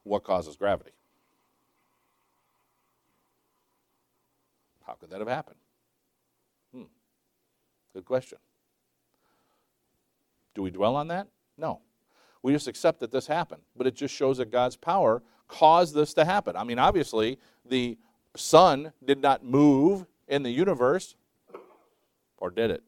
[0.03, 0.91] what causes gravity.
[4.85, 5.59] How could that have happened?
[6.75, 6.83] Hmm.
[7.93, 8.39] Good question.
[10.55, 11.29] Do we dwell on that?
[11.57, 11.79] No.
[12.43, 16.13] We just accept that this happened, but it just shows that God's power caused this
[16.15, 16.55] to happen.
[16.55, 17.97] I mean, obviously, the
[18.35, 21.15] sun did not move in the universe,
[22.37, 22.83] or did it?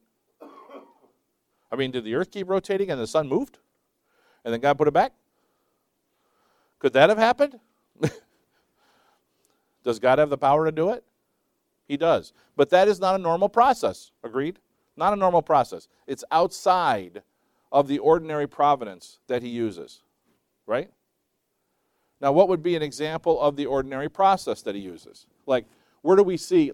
[1.72, 3.58] I mean, did the earth keep rotating and the sun moved?
[4.44, 5.12] And then God put it back?
[6.78, 7.58] Could that have happened?
[9.82, 11.02] does God have the power to do it?
[11.88, 12.32] He does.
[12.56, 14.12] But that is not a normal process.
[14.22, 14.58] Agreed?
[14.96, 15.88] Not a normal process.
[16.06, 17.22] It's outside
[17.72, 20.02] of the ordinary providence that He uses.
[20.66, 20.90] Right?
[22.20, 25.26] Now, what would be an example of the ordinary process that He uses?
[25.46, 25.66] Like,
[26.02, 26.72] where do we see?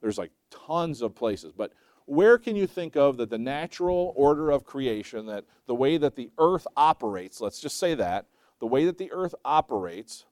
[0.00, 1.72] There's like tons of places, but
[2.06, 6.16] where can you think of that the natural order of creation, that the way that
[6.16, 8.26] the earth operates, let's just say that,
[8.60, 10.24] the way that the earth operates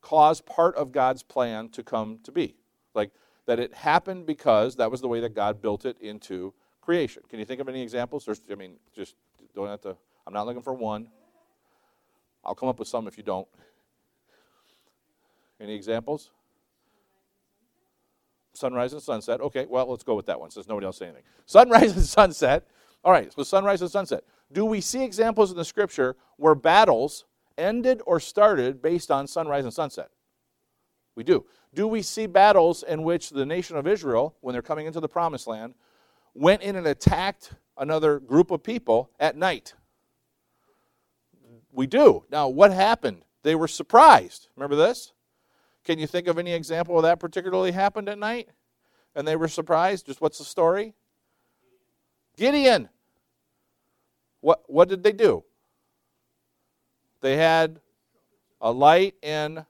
[0.00, 2.56] caused part of God's plan to come to be?
[2.94, 3.12] Like
[3.46, 6.52] that it happened because that was the way that God built it into
[6.84, 7.22] creation.
[7.28, 8.24] Can you think of any examples?
[8.24, 9.14] There's, I mean, just
[9.54, 11.08] don't have to, I'm not looking for one.
[12.44, 13.48] I'll come up with some if you don't.
[15.60, 16.30] Any examples?
[18.56, 19.40] sunrise and sunset.
[19.40, 21.24] Okay, well, let's go with that one since nobody else said anything.
[21.46, 22.66] Sunrise and sunset.
[23.04, 24.24] All right, so sunrise and sunset.
[24.52, 27.24] Do we see examples in the scripture where battles
[27.58, 30.10] ended or started based on sunrise and sunset?
[31.16, 31.44] We do.
[31.74, 35.08] Do we see battles in which the nation of Israel, when they're coming into the
[35.08, 35.74] promised land,
[36.34, 39.74] went in and attacked another group of people at night?
[41.72, 42.24] We do.
[42.30, 44.48] Now, what happened They were surprised.
[44.56, 45.12] Remember this?
[45.84, 48.48] Can you think of any example of that particularly happened at night?
[49.14, 50.06] And they were surprised?
[50.06, 50.94] Just what's the story?
[52.36, 52.88] Gideon.
[54.40, 55.44] What, what did they do?
[57.20, 57.80] They had
[58.60, 59.64] a light in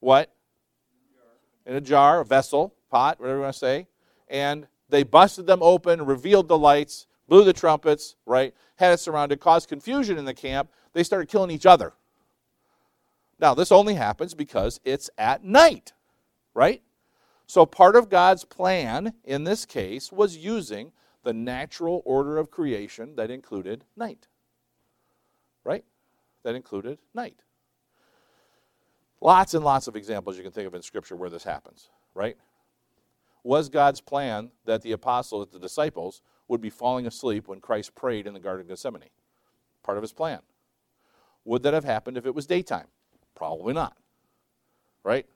[0.00, 0.32] what?
[1.66, 3.88] In a jar, a vessel, pot, whatever you want to say.
[4.28, 8.54] And they busted them open, revealed the lights, blew the trumpets, right?
[8.76, 10.70] Had it surrounded, caused confusion in the camp.
[10.92, 11.92] They started killing each other.
[13.38, 15.92] Now, this only happens because it's at night,
[16.54, 16.82] right?
[17.46, 23.16] So, part of God's plan in this case was using the natural order of creation
[23.16, 24.26] that included night,
[25.64, 25.84] right?
[26.42, 27.42] That included night.
[29.20, 32.36] Lots and lots of examples you can think of in Scripture where this happens, right?
[33.44, 38.26] Was God's plan that the apostles, the disciples, would be falling asleep when Christ prayed
[38.26, 39.10] in the Garden of Gethsemane?
[39.82, 40.40] Part of his plan.
[41.44, 42.88] Would that have happened if it was daytime?
[43.34, 43.96] Probably not.
[45.04, 45.26] Right?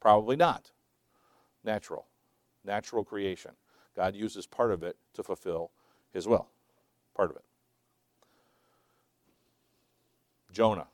[0.00, 0.70] Probably not.
[1.64, 2.06] Natural.
[2.64, 3.52] Natural creation.
[3.96, 5.70] God uses part of it to fulfill
[6.12, 6.48] his will.
[7.14, 7.44] Part of it.
[10.52, 10.86] Jonah.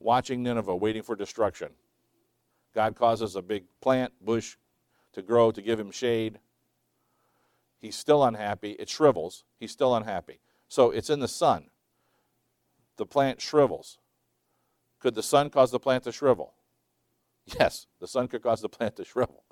[0.00, 1.68] Watching Nineveh, waiting for destruction.
[2.74, 4.56] God causes a big plant, bush
[5.12, 6.38] to grow to give him shade.
[7.78, 8.72] He's still unhappy.
[8.72, 9.44] It shrivels.
[9.58, 10.40] He's still unhappy.
[10.68, 11.70] So it's in the sun.
[12.96, 13.98] The plant shrivels.
[15.00, 16.54] Could the sun cause the plant to shrivel?
[17.58, 19.42] Yes, the sun could cause the plant to shrivel.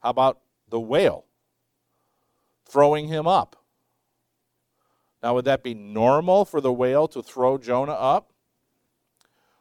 [0.00, 1.24] How about the whale
[2.64, 3.56] throwing him up?
[5.22, 8.32] Now, would that be normal for the whale to throw Jonah up?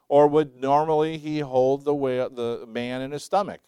[0.08, 3.62] Or would normally he hold the, whale, the man in his stomach?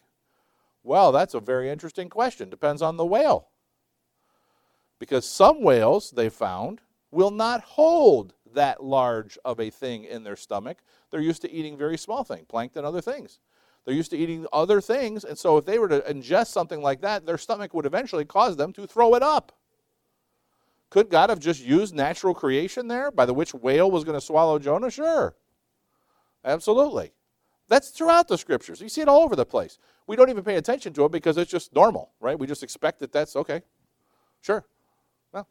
[0.84, 2.50] Well, that's a very interesting question.
[2.50, 3.48] Depends on the whale.
[4.98, 10.36] Because some whales, they found, will not hold that large of a thing in their
[10.36, 10.78] stomach.
[11.10, 13.38] They're used to eating very small things, plankton, other things.
[13.84, 17.00] They're used to eating other things, and so if they were to ingest something like
[17.00, 19.52] that, their stomach would eventually cause them to throw it up.
[20.88, 24.24] Could God have just used natural creation there, by the which whale was going to
[24.24, 24.90] swallow Jonah?
[24.90, 25.34] Sure.
[26.44, 27.12] Absolutely.
[27.72, 28.82] That's throughout the scriptures.
[28.82, 29.78] You see it all over the place.
[30.06, 32.38] We don't even pay attention to it because it's just normal, right?
[32.38, 33.62] We just expect that that's okay.
[34.42, 34.66] Sure.
[35.32, 35.48] Well,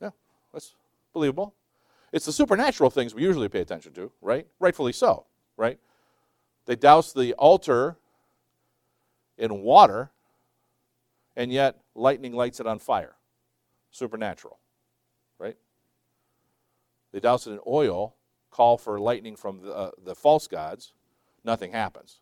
[0.00, 0.08] yeah,
[0.54, 0.74] that's
[1.12, 1.54] believable.
[2.12, 4.46] It's the supernatural things we usually pay attention to, right?
[4.58, 5.26] Rightfully so,
[5.58, 5.78] right?
[6.64, 7.98] They douse the altar
[9.36, 10.12] in water,
[11.36, 13.16] and yet lightning lights it on fire.
[13.90, 14.58] Supernatural,
[15.38, 15.58] right?
[17.12, 18.14] They douse it in oil,
[18.50, 20.94] call for lightning from the, uh, the false gods,
[21.44, 22.20] nothing happens.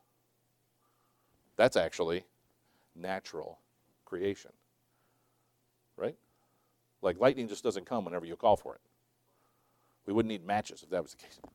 [1.56, 2.24] That's actually
[2.94, 3.58] natural
[4.04, 4.52] creation,
[5.96, 6.16] right?
[7.00, 8.80] Like lightning just doesn't come whenever you call for it.
[10.06, 11.40] We wouldn't need matches if that was the case.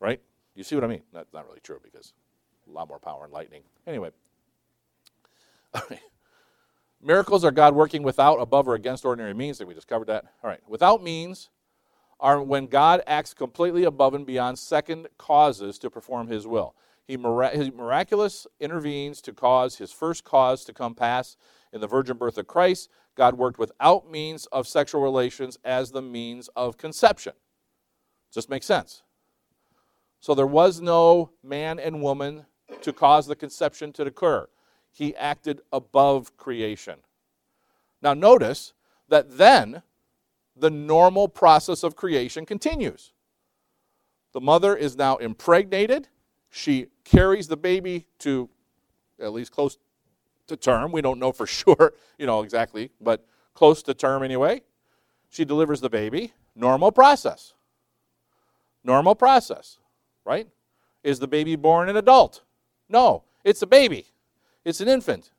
[0.00, 0.20] Right?
[0.54, 1.02] You see what I mean?
[1.12, 2.12] That's not really true because
[2.68, 3.62] a lot more power in lightning.
[3.84, 4.10] Anyway.
[7.02, 9.56] Miracles are God working without, above, or against ordinary means.
[9.56, 10.24] I think we just covered that.
[10.42, 10.60] All right.
[10.68, 11.48] Without means
[12.20, 16.74] are when God acts completely above and beyond second causes to perform his will.
[17.06, 21.36] He, mirac- he miraculous intervenes to cause his first cause to come pass
[21.72, 22.90] in the virgin birth of Christ.
[23.14, 27.32] God worked without means of sexual relations as the means of conception.
[28.32, 29.02] Just makes sense.
[30.20, 32.46] So there was no man and woman
[32.82, 34.48] to cause the conception to occur.
[34.90, 36.96] He acted above creation.
[38.02, 38.74] Now, notice
[39.08, 39.82] that then
[40.60, 43.12] the normal process of creation continues.
[44.32, 46.08] The mother is now impregnated.
[46.50, 48.48] She carries the baby to
[49.20, 49.78] at least close
[50.46, 50.92] to term.
[50.92, 54.62] We don't know for sure, you know, exactly, but close to term anyway.
[55.30, 56.32] She delivers the baby.
[56.54, 57.54] Normal process.
[58.82, 59.78] Normal process,
[60.24, 60.48] right?
[61.04, 62.42] Is the baby born an adult?
[62.88, 64.06] No, it's a baby.
[64.64, 65.30] It's an infant.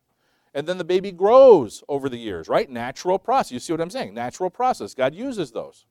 [0.53, 2.69] And then the baby grows over the years, right?
[2.69, 3.51] Natural process.
[3.51, 4.13] You see what I'm saying?
[4.13, 4.93] Natural process.
[4.93, 5.85] God uses those.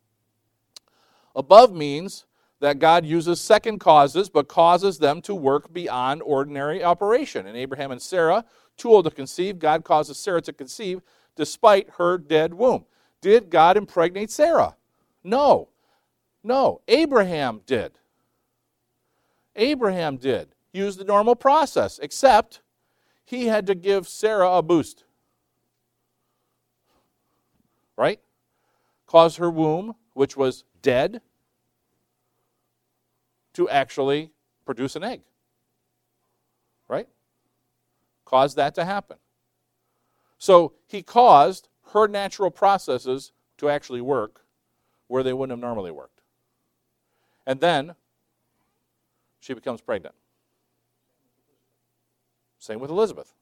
[1.36, 2.26] Above means
[2.60, 7.46] that God uses second causes, but causes them to work beyond ordinary operation.
[7.46, 8.44] And Abraham and Sarah
[8.76, 9.58] too old to conceive.
[9.58, 11.02] God causes Sarah to conceive
[11.36, 12.84] despite her dead womb.
[13.20, 14.76] Did God impregnate Sarah?
[15.22, 15.68] No.
[16.42, 16.80] No.
[16.88, 17.92] Abraham did.
[19.54, 20.48] Abraham did.
[20.72, 22.60] Use the normal process, except
[23.28, 25.04] he had to give Sarah a boost.
[27.94, 28.20] Right?
[29.06, 31.20] Cause her womb, which was dead,
[33.52, 34.30] to actually
[34.64, 35.20] produce an egg.
[36.88, 37.06] Right?
[38.24, 39.18] Cause that to happen.
[40.38, 44.40] So he caused her natural processes to actually work
[45.06, 46.22] where they wouldn't have normally worked.
[47.46, 47.94] And then
[49.38, 50.14] she becomes pregnant.
[52.58, 53.32] Same with Elizabeth.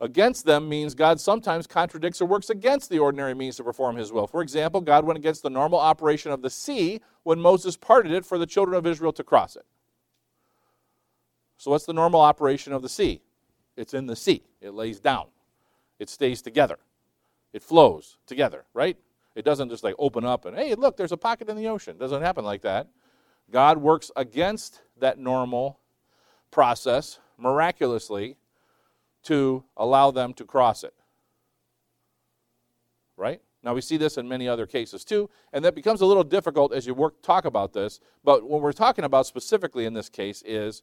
[0.00, 4.12] Against them means God sometimes contradicts or works against the ordinary means to perform his
[4.12, 4.26] will.
[4.26, 8.26] For example, God went against the normal operation of the sea when Moses parted it
[8.26, 9.64] for the children of Israel to cross it.
[11.56, 13.22] So, what's the normal operation of the sea?
[13.76, 15.26] It's in the sea, it lays down,
[15.98, 16.78] it stays together,
[17.52, 18.98] it flows together, right?
[19.34, 21.96] It doesn't just like open up and, hey, look, there's a pocket in the ocean.
[21.96, 22.88] It doesn't happen like that.
[23.50, 25.78] God works against that normal
[26.50, 28.36] process miraculously
[29.24, 30.94] to allow them to cross it.
[33.16, 33.40] Right?
[33.62, 36.72] Now we see this in many other cases too, and that becomes a little difficult
[36.72, 40.42] as you work talk about this, but what we're talking about specifically in this case
[40.44, 40.82] is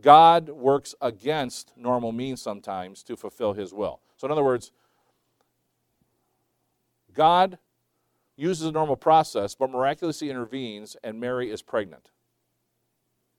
[0.00, 4.00] God works against normal means sometimes to fulfill his will.
[4.16, 4.72] So in other words,
[7.14, 7.58] God
[8.38, 12.10] uses a normal process but miraculously intervenes and Mary is pregnant.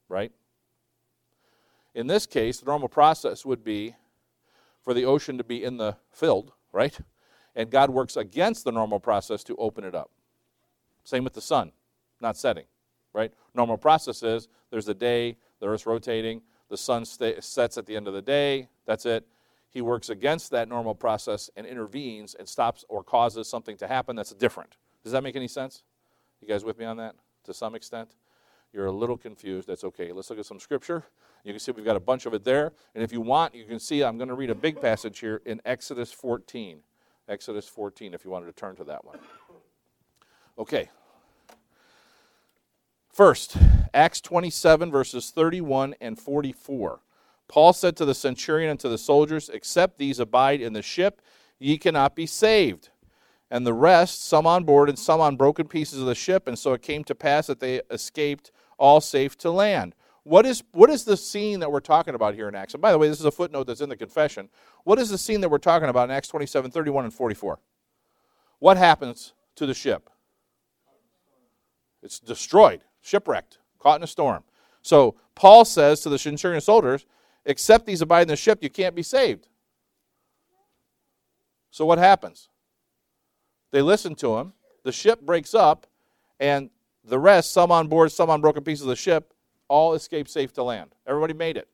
[0.07, 0.31] Right?
[1.95, 3.95] In this case, the normal process would be
[4.83, 6.97] for the ocean to be in the filled, right?
[7.55, 10.11] And God works against the normal process to open it up.
[11.03, 11.71] Same with the sun,
[12.21, 12.65] not setting,
[13.13, 13.33] right?
[13.55, 18.07] Normal process is there's a day, the earth's rotating, the sun sets at the end
[18.07, 19.27] of the day, that's it.
[19.71, 24.15] He works against that normal process and intervenes and stops or causes something to happen
[24.15, 24.77] that's different.
[25.03, 25.83] Does that make any sense?
[26.41, 28.15] You guys with me on that to some extent?
[28.71, 29.67] You're a little confused.
[29.67, 30.11] That's okay.
[30.11, 31.05] Let's look at some scripture.
[31.43, 32.71] You can see we've got a bunch of it there.
[32.93, 35.41] And if you want, you can see I'm going to read a big passage here
[35.45, 36.81] in Exodus 14.
[37.27, 39.17] Exodus 14, if you wanted to turn to that one.
[40.57, 40.89] Okay.
[43.11, 43.57] First,
[43.93, 47.01] Acts 27, verses 31 and 44.
[47.47, 51.21] Paul said to the centurion and to the soldiers, Except these abide in the ship,
[51.57, 52.89] ye cannot be saved.
[53.51, 56.57] And the rest, some on board and some on broken pieces of the ship, and
[56.57, 59.95] so it came to pass that they escaped all safe to land.
[60.23, 62.75] What is, what is the scene that we're talking about here in Acts?
[62.75, 64.49] And by the way, this is a footnote that's in the confession.
[64.83, 67.59] What is the scene that we're talking about in Acts 27, 31, and 44?
[68.59, 70.09] What happens to the ship?
[72.03, 74.43] It's destroyed, shipwrecked, caught in a storm.
[74.81, 77.05] So Paul says to the centurion soldiers,
[77.45, 79.47] except these abide in the ship, you can't be saved.
[81.71, 82.49] So what happens?
[83.71, 84.53] They listen to him.
[84.83, 85.87] The ship breaks up,
[86.39, 86.69] and
[87.03, 89.33] the rest, some on board, some on broken pieces of the ship,
[89.67, 90.95] all escape safe to land.
[91.05, 91.67] Everybody made it.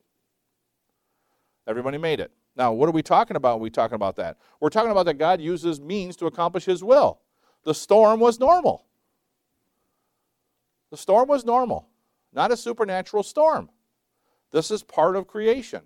[1.67, 2.31] Everybody made it.
[2.55, 4.37] Now, what are we talking about when we talking about that?
[4.59, 7.19] We're talking about that God uses means to accomplish his will.
[7.63, 8.85] The storm was normal.
[10.91, 11.89] The storm was normal,
[12.31, 13.69] not a supernatural storm.
[14.51, 15.81] This is part of creation.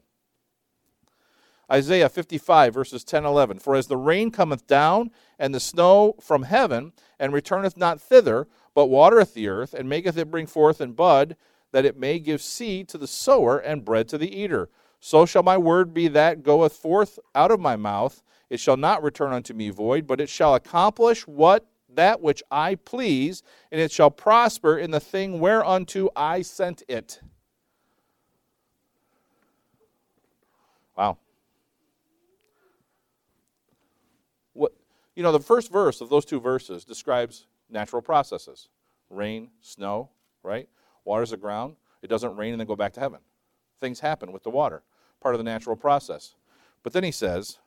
[1.72, 3.59] Isaiah 55, verses 10 11.
[3.59, 8.47] For as the rain cometh down, and the snow from heaven, and returneth not thither,
[8.74, 11.36] but watereth the earth, and maketh it bring forth and bud,
[11.72, 14.70] that it may give seed to the sower and bread to the eater.
[14.99, 18.22] So shall my word be that goeth forth out of my mouth.
[18.49, 21.65] It shall not return unto me void, but it shall accomplish what
[21.95, 27.20] that which I please, and it shall prosper in the thing whereunto I sent it.
[30.97, 31.17] Wow.
[34.53, 34.74] What
[35.20, 38.70] you know, the first verse of those two verses describes natural processes.
[39.09, 40.11] Rain, snow,
[40.43, 40.70] right?
[41.03, 41.76] waters the ground.
[42.01, 43.20] It doesn't rain and then go back to heaven.
[43.82, 44.82] Things happen with the water,
[45.20, 46.36] part of the natural process.
[46.84, 47.59] But then he says,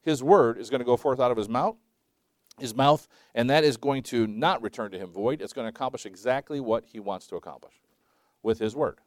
[0.00, 1.74] his word is going to go forth out of his mouth,
[2.56, 5.42] his mouth, and that is going to not return to him void.
[5.42, 7.74] It's going to accomplish exactly what he wants to accomplish
[8.44, 9.00] with his word.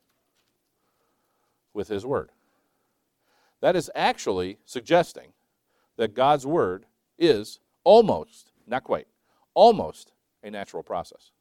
[1.73, 2.31] With his word.
[3.61, 5.31] That is actually suggesting
[5.95, 6.85] that God's word
[7.17, 9.07] is almost, not quite,
[9.53, 10.11] almost
[10.43, 11.31] a natural process.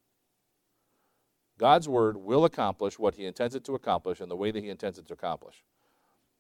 [1.58, 4.70] God's word will accomplish what he intends it to accomplish in the way that he
[4.70, 5.64] intends it to accomplish.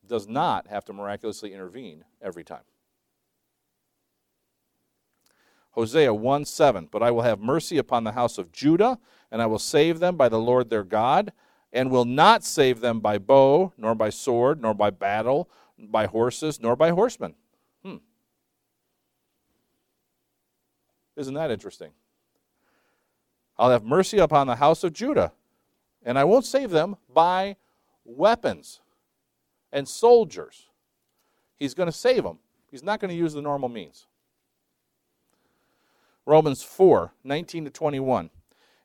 [0.06, 2.62] Does not have to miraculously intervene every time.
[5.72, 6.88] Hosea 1 7.
[6.90, 8.98] But I will have mercy upon the house of Judah,
[9.30, 11.32] and I will save them by the Lord their God,
[11.72, 16.60] and will not save them by bow, nor by sword, nor by battle, by horses,
[16.60, 17.34] nor by horsemen.
[17.84, 17.96] Hmm.
[21.18, 21.90] Isn't that interesting?
[23.58, 25.32] I'll have mercy upon the house of Judah,
[26.04, 27.56] and I won't save them by
[28.04, 28.80] weapons
[29.72, 30.68] and soldiers.
[31.56, 32.38] He's going to save them.
[32.70, 34.06] He's not going to use the normal means.
[36.24, 38.30] Romans 4 19 to 21.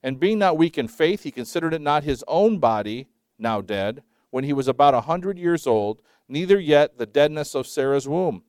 [0.01, 3.07] And being not weak in faith, he considered it not his own body,
[3.37, 7.67] now dead, when he was about a hundred years old, neither yet the deadness of
[7.67, 8.43] Sarah's womb.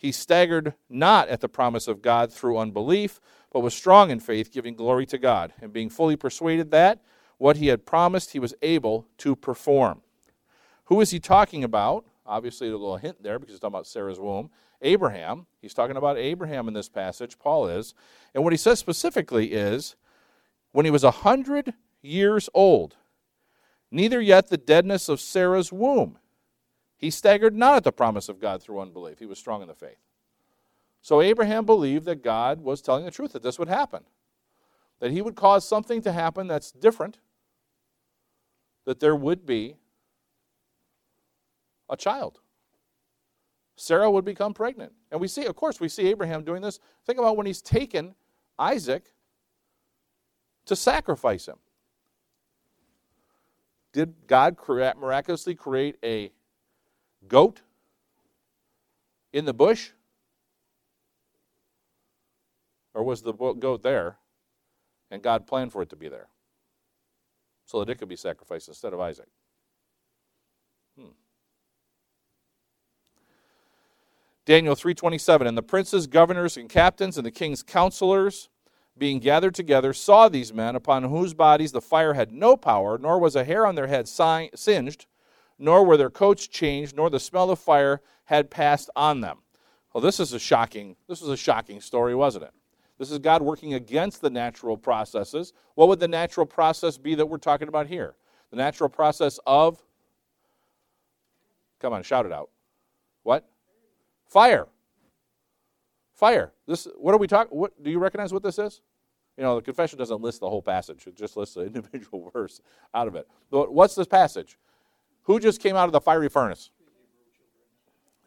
[0.00, 3.20] He staggered not at the promise of God through unbelief,
[3.52, 7.02] but was strong in faith, giving glory to God, and being fully persuaded that
[7.36, 10.00] what he had promised he was able to perform.
[10.84, 12.06] Who is he talking about?
[12.24, 14.48] Obviously, a little hint there because he's talking about Sarah's womb.
[14.80, 15.46] Abraham.
[15.60, 17.92] He's talking about Abraham in this passage, Paul is.
[18.34, 19.96] And what he says specifically is
[20.72, 22.96] when he was a hundred years old,
[23.90, 26.16] neither yet the deadness of Sarah's womb.
[27.00, 29.18] He staggered not at the promise of God through unbelief.
[29.18, 29.96] He was strong in the faith.
[31.00, 34.04] So Abraham believed that God was telling the truth, that this would happen,
[34.98, 37.18] that he would cause something to happen that's different,
[38.84, 39.76] that there would be
[41.88, 42.40] a child.
[43.76, 44.92] Sarah would become pregnant.
[45.10, 46.80] And we see, of course, we see Abraham doing this.
[47.06, 48.14] Think about when he's taken
[48.58, 49.14] Isaac
[50.66, 51.56] to sacrifice him.
[53.94, 56.30] Did God miraculously create a
[57.28, 57.62] goat
[59.32, 59.90] in the bush?
[62.94, 64.16] Or was the goat there
[65.10, 66.28] and God planned for it to be there
[67.64, 69.28] so that it could be sacrificed instead of Isaac?
[70.98, 71.10] Hmm.
[74.44, 78.48] Daniel 3:27 and the princes, governors and captains and the king's counselors
[78.98, 83.18] being gathered together saw these men upon whose bodies the fire had no power nor
[83.18, 85.06] was a hair on their head singed
[85.60, 89.38] nor were their coats changed, nor the smell of fire had passed on them.
[89.92, 92.52] Well, this is a shocking, this was a shocking story, wasn't it?
[92.98, 95.52] This is God working against the natural processes.
[95.74, 98.14] What would the natural process be that we're talking about here?
[98.50, 99.82] The natural process of
[101.80, 102.50] Come on, shout it out.
[103.22, 103.48] What?
[104.26, 104.66] Fire.
[106.14, 106.52] Fire.
[106.66, 108.82] This what are we talking what do you recognize what this is?
[109.36, 111.06] You know, the confession doesn't list the whole passage.
[111.06, 112.60] It just lists the individual verse
[112.94, 113.26] out of it.
[113.50, 114.58] What's this passage?
[115.30, 116.72] Who just came out of the fiery furnace?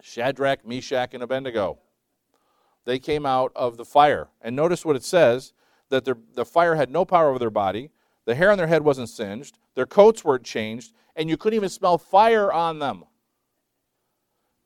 [0.02, 1.80] Shadrach, Meshach, and Abednego.
[2.86, 4.30] They came out of the fire.
[4.40, 5.52] And notice what it says
[5.90, 7.92] that the fire had no power over their body,
[8.24, 11.68] the hair on their head wasn't singed, their coats weren't changed, and you couldn't even
[11.68, 13.04] smell fire on them.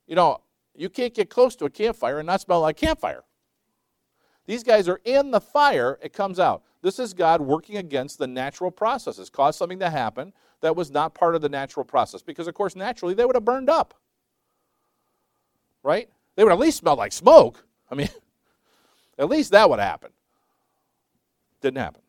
[0.06, 0.42] You know,
[0.76, 3.24] you can't get close to a campfire and not smell like campfire.
[4.46, 6.62] These guys are in the fire, it comes out.
[6.82, 11.14] This is God working against the natural processes, caused something to happen that was not
[11.14, 12.22] part of the natural process.
[12.22, 13.94] Because, of course, naturally, they would have burned up.
[15.84, 16.10] Right?
[16.36, 17.66] They would at least smell like smoke.
[17.90, 18.10] I mean,
[19.18, 20.12] at least that would happen.
[21.62, 22.02] Didn't happen.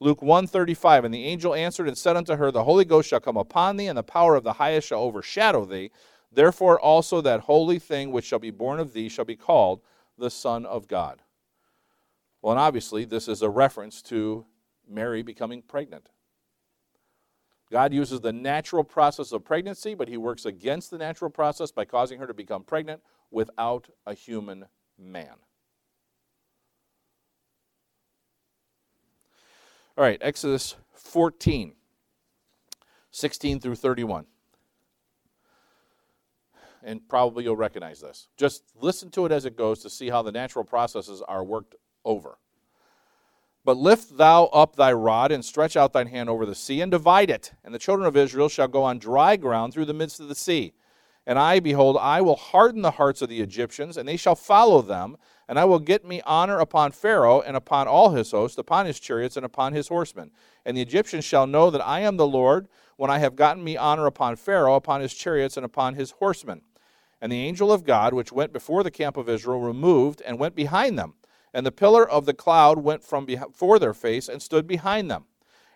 [0.00, 3.36] Luke 135 And the angel answered and said unto her, The Holy Ghost shall come
[3.36, 5.90] upon thee, and the power of the highest shall overshadow thee.
[6.30, 9.80] Therefore also that holy thing which shall be born of thee shall be called
[10.16, 11.22] the Son of God.
[12.48, 14.46] Well, and obviously, this is a reference to
[14.88, 16.08] Mary becoming pregnant.
[17.70, 21.84] God uses the natural process of pregnancy, but he works against the natural process by
[21.84, 24.64] causing her to become pregnant without a human
[24.98, 25.34] man.
[29.98, 31.74] All right, Exodus 14,
[33.10, 34.24] 16 through 31.
[36.82, 38.28] And probably you'll recognize this.
[38.38, 41.74] Just listen to it as it goes to see how the natural processes are worked
[42.08, 42.38] over.
[43.64, 46.90] But lift thou up thy rod and stretch out thine hand over the sea and
[46.90, 47.52] divide it.
[47.62, 50.34] And the children of Israel shall go on dry ground through the midst of the
[50.34, 50.72] sea.
[51.26, 54.80] And I, behold, I will harden the hearts of the Egyptians, and they shall follow
[54.80, 55.18] them.
[55.46, 58.98] And I will get me honor upon Pharaoh and upon all his host, upon his
[58.98, 60.30] chariots and upon his horsemen.
[60.64, 63.76] And the Egyptians shall know that I am the Lord when I have gotten me
[63.76, 66.62] honor upon Pharaoh, upon his chariots, and upon his horsemen.
[67.20, 70.54] And the angel of God, which went before the camp of Israel, removed and went
[70.54, 71.14] behind them
[71.54, 75.24] and the pillar of the cloud went from before their face and stood behind them.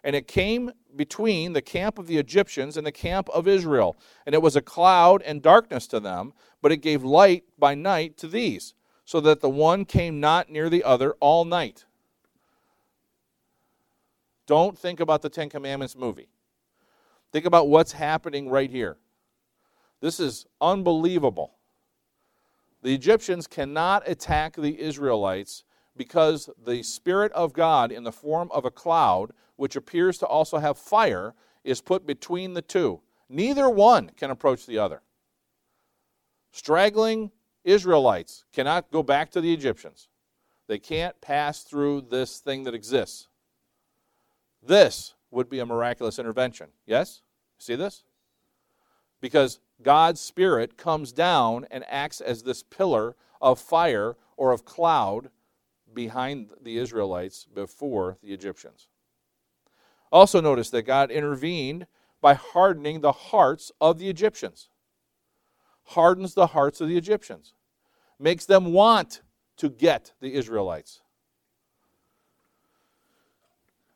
[0.04, 3.96] And it came between the camp of the Egyptians and the camp of Israel.
[4.26, 8.16] And it was a cloud and darkness to them, but it gave light by night
[8.18, 11.84] to these, so that the one came not near the other all night.
[14.46, 16.28] Don't think about the Ten Commandments movie.
[17.32, 18.98] Think about what's happening right here.
[20.00, 21.54] This is unbelievable.
[22.83, 25.64] The Egyptians cannot attack the Israelites
[25.97, 30.59] because the Spirit of God, in the form of a cloud, which appears to also
[30.59, 33.01] have fire, is put between the two.
[33.28, 35.03] Neither one can approach the other.
[36.51, 37.30] Straggling
[37.64, 40.09] Israelites cannot go back to the Egyptians.
[40.66, 43.28] They can't pass through this thing that exists.
[44.62, 46.68] This would be a miraculous intervention.
[46.87, 47.22] Yes?
[47.59, 48.05] See this?
[49.20, 55.30] Because God's Spirit comes down and acts as this pillar of fire or of cloud
[55.93, 58.89] behind the Israelites before the Egyptians.
[60.11, 61.87] Also, notice that God intervened
[62.20, 64.68] by hardening the hearts of the Egyptians.
[65.85, 67.55] Hardens the hearts of the Egyptians.
[68.18, 69.20] makes them want
[69.57, 71.01] to get the Israelites.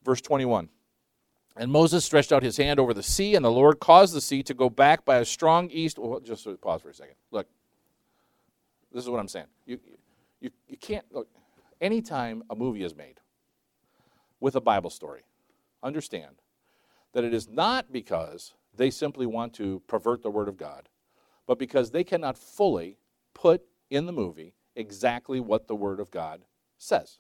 [0.05, 0.69] Verse 21.
[1.57, 4.43] And Moses stretched out his hand over the sea, and the Lord caused the sea
[4.43, 5.99] to go back by a strong east.
[5.99, 7.15] Well, just pause for a second.
[7.31, 7.47] Look,
[8.93, 9.47] this is what I'm saying.
[9.65, 9.79] You,
[10.41, 11.29] you, you can't, look,
[11.81, 13.21] anytime a movie is made
[14.39, 15.23] with a Bible story,
[15.83, 16.37] understand
[17.13, 20.91] that it is not because they simply want to pervert the Word of God,
[21.47, 22.99] but because they cannot fully
[23.33, 26.43] put in the movie exactly what the Word of God
[26.77, 27.19] says.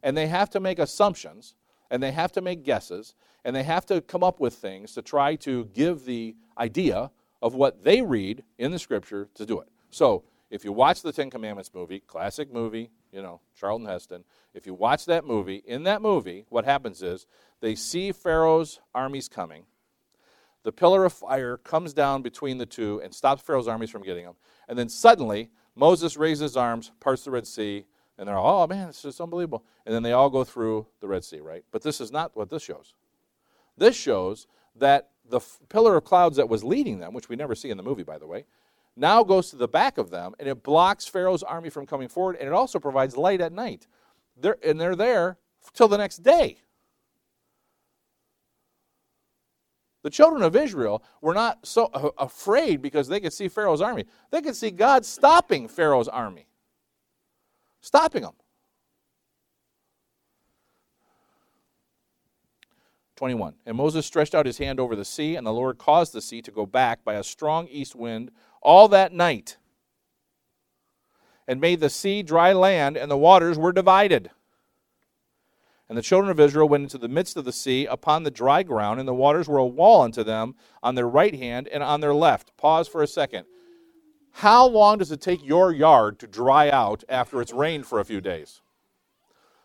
[0.00, 1.56] And they have to make assumptions,
[1.90, 3.14] and they have to make guesses,
[3.44, 7.10] and they have to come up with things to try to give the idea
[7.40, 9.68] of what they read in the Scripture to do it.
[9.90, 14.24] So, if you watch the Ten Commandments movie, classic movie, you know, Charlton Heston,
[14.54, 17.26] if you watch that movie, in that movie, what happens is
[17.60, 19.64] they see Pharaoh's armies coming.
[20.62, 24.24] The pillar of fire comes down between the two and stops Pharaoh's armies from getting
[24.24, 24.34] them.
[24.68, 27.84] And then suddenly, Moses raises his arms, parts the Red Sea,
[28.18, 29.64] and they're all, oh man, it's just unbelievable.
[29.86, 31.64] And then they all go through the Red Sea, right?
[31.70, 32.94] But this is not what this shows.
[33.76, 34.46] This shows
[34.76, 37.76] that the f- pillar of clouds that was leading them, which we never see in
[37.76, 38.44] the movie, by the way,
[38.96, 42.36] now goes to the back of them and it blocks Pharaoh's army from coming forward,
[42.36, 43.86] and it also provides light at night.
[44.36, 45.38] They're, and they're there
[45.72, 46.58] till the next day.
[50.02, 51.86] The children of Israel were not so
[52.18, 54.06] afraid because they could see Pharaoh's army.
[54.30, 56.47] They could see God stopping Pharaoh's army,
[57.88, 58.34] stopping them.
[63.16, 63.54] 21.
[63.64, 66.42] And Moses stretched out his hand over the sea, and the Lord caused the sea
[66.42, 68.30] to go back by a strong east wind
[68.60, 69.56] all that night,
[71.48, 74.30] and made the sea dry land, and the waters were divided.
[75.88, 78.62] And the children of Israel went into the midst of the sea upon the dry
[78.62, 82.02] ground, and the waters were a wall unto them on their right hand and on
[82.02, 82.54] their left.
[82.58, 83.46] Pause for a second.
[84.38, 88.04] How long does it take your yard to dry out after it's rained for a
[88.04, 88.60] few days?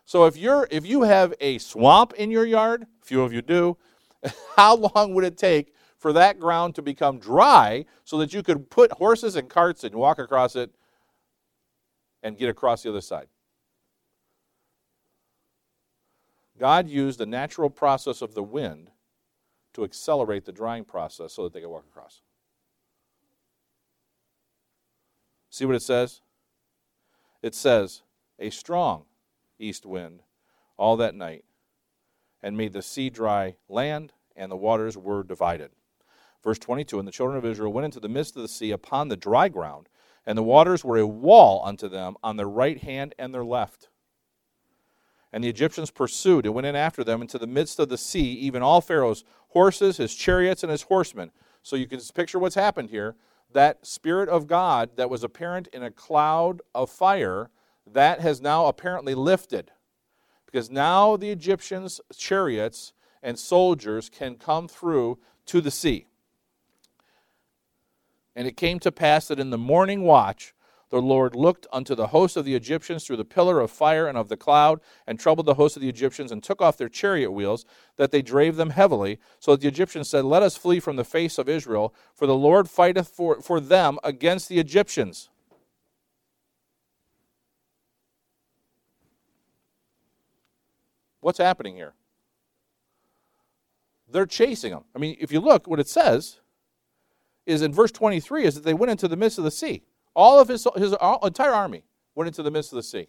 [0.04, 3.76] So if you're if you have a swamp in your yard, few of you do,
[4.56, 8.68] how long would it take for that ground to become dry so that you could
[8.68, 10.72] put horses and carts and walk across it
[12.24, 13.28] and get across the other side?
[16.58, 18.90] God used the natural process of the wind
[19.74, 22.22] to accelerate the drying process so that they could walk across.
[25.54, 26.20] See what it says?
[27.40, 28.02] It says,
[28.40, 29.04] a strong
[29.56, 30.24] east wind
[30.76, 31.44] all that night,
[32.42, 35.70] and made the sea dry land, and the waters were divided.
[36.42, 39.06] Verse 22 And the children of Israel went into the midst of the sea upon
[39.06, 39.88] the dry ground,
[40.26, 43.90] and the waters were a wall unto them on their right hand and their left.
[45.32, 48.32] And the Egyptians pursued and went in after them into the midst of the sea,
[48.32, 51.30] even all Pharaoh's horses, his chariots, and his horsemen.
[51.62, 53.14] So you can just picture what's happened here.
[53.54, 57.50] That Spirit of God that was apparent in a cloud of fire,
[57.90, 59.70] that has now apparently lifted.
[60.44, 62.92] Because now the Egyptians' chariots
[63.22, 66.06] and soldiers can come through to the sea.
[68.36, 70.52] And it came to pass that in the morning watch,
[70.90, 74.16] the Lord looked unto the host of the Egyptians through the pillar of fire and
[74.16, 77.32] of the cloud, and troubled the host of the Egyptians, and took off their chariot
[77.32, 77.64] wheels,
[77.96, 79.18] that they drave them heavily.
[79.40, 82.34] So that the Egyptians said, Let us flee from the face of Israel, for the
[82.36, 85.30] Lord fighteth for, for them against the Egyptians.
[91.20, 91.94] What's happening here?
[94.10, 94.84] They're chasing them.
[94.94, 96.40] I mean, if you look, what it says
[97.46, 99.82] is in verse 23 is that they went into the midst of the sea.
[100.14, 101.84] All of his, his entire army
[102.14, 103.08] went into the midst of the sea.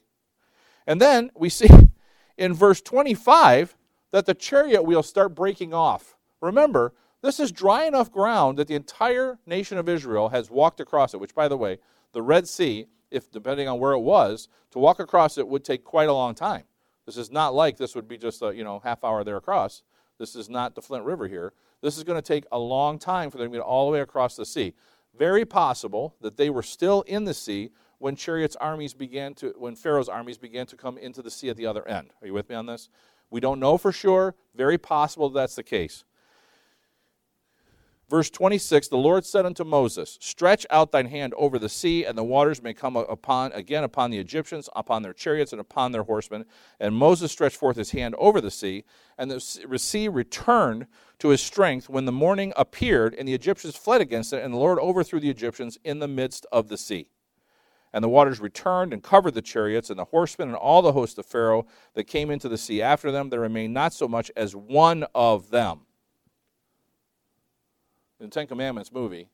[0.87, 1.69] And then we see
[2.37, 3.75] in verse 25
[4.11, 6.15] that the chariot wheels start breaking off.
[6.41, 11.13] Remember, this is dry enough ground that the entire nation of Israel has walked across
[11.13, 11.79] it, which, by the way,
[12.13, 15.83] the Red Sea, if depending on where it was, to walk across it would take
[15.83, 16.63] quite a long time.
[17.05, 19.83] This is not like this would be just a you know half hour there across.
[20.17, 21.53] This is not the Flint River here.
[21.81, 23.99] This is going to take a long time for them to get all the way
[23.99, 24.73] across the sea
[25.18, 29.76] very possible that they were still in the sea when Chariot's armies began to, when
[29.76, 32.11] Pharaoh's armies began to come into the sea at the other end.
[32.22, 32.89] Are you with me on this?
[33.30, 34.36] We don't know for sure.
[34.55, 36.03] Very possible that's the case.
[38.07, 42.17] Verse 26 The Lord said unto Moses, Stretch out thine hand over the sea, and
[42.17, 46.03] the waters may come upon again upon the Egyptians, upon their chariots, and upon their
[46.03, 46.45] horsemen.
[46.79, 48.83] And Moses stretched forth his hand over the sea,
[49.17, 50.85] and the sea returned
[51.19, 54.59] to his strength when the morning appeared, and the Egyptians fled against it, and the
[54.59, 57.07] Lord overthrew the Egyptians in the midst of the sea.
[57.91, 61.17] And the waters returned and covered the chariots and the horsemen and all the host
[61.17, 63.29] of Pharaoh that came into the sea after them.
[63.29, 65.85] There remained not so much as one of them
[68.20, 69.30] in the Ten Commandments movie,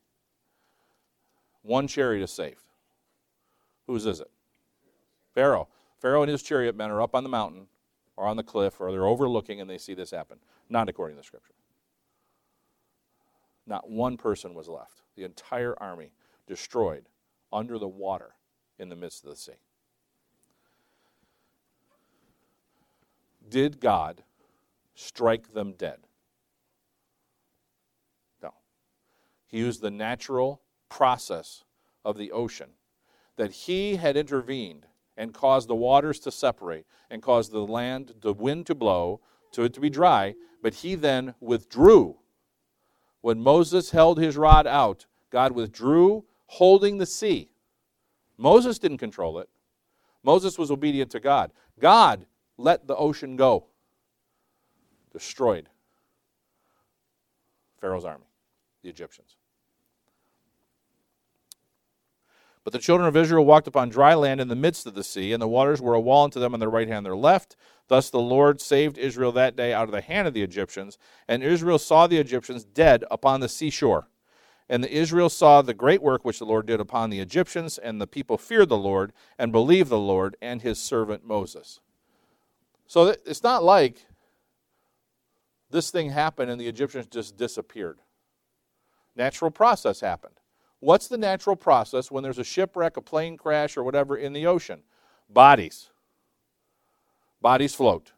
[1.62, 2.64] one chariot is saved.
[3.86, 4.30] Whose is it?
[5.34, 5.68] Pharaoh.
[6.00, 7.66] Pharaoh and his chariot men are up on the mountain
[8.16, 10.38] or on the cliff or they're overlooking and they see this happen.
[10.68, 11.54] Not according to the scripture.
[13.66, 15.02] Not one person was left.
[15.16, 16.12] The entire army
[16.46, 17.04] destroyed
[17.52, 18.34] under the water
[18.78, 19.52] in the midst of the sea.
[23.48, 24.22] Did God
[24.94, 25.98] strike them dead?
[28.42, 28.54] No.
[29.52, 31.62] He used the natural process
[32.04, 32.70] of the ocean
[33.36, 34.86] that he had intervened
[35.16, 39.20] and caused the waters to separate and caused the land, the wind to blow,
[39.52, 42.16] to it to be dry, but he then withdrew.
[43.20, 47.50] When Moses held his rod out, God withdrew, holding the sea.
[48.38, 49.50] Moses didn't control it.
[50.22, 51.52] Moses was obedient to God.
[51.78, 52.24] God
[52.56, 53.66] let the ocean go.
[55.12, 55.68] Destroyed
[57.80, 58.26] Pharaoh's army,
[58.82, 59.36] the Egyptians.
[62.64, 65.32] But the children of Israel walked upon dry land in the midst of the sea,
[65.32, 67.56] and the waters were a wall unto them on their right hand and their left.
[67.88, 70.96] Thus the Lord saved Israel that day out of the hand of the Egyptians.
[71.26, 74.08] And Israel saw the Egyptians dead upon the seashore.
[74.68, 78.00] And the Israel saw the great work which the Lord did upon the Egyptians, and
[78.00, 81.80] the people feared the Lord and believed the Lord and his servant Moses.
[82.86, 84.06] So it's not like
[85.70, 87.98] this thing happened and the Egyptians just disappeared.
[89.16, 90.34] Natural process happened.
[90.82, 94.48] What's the natural process when there's a shipwreck, a plane crash, or whatever in the
[94.48, 94.82] ocean?
[95.30, 95.90] Bodies.
[97.40, 98.10] Bodies float.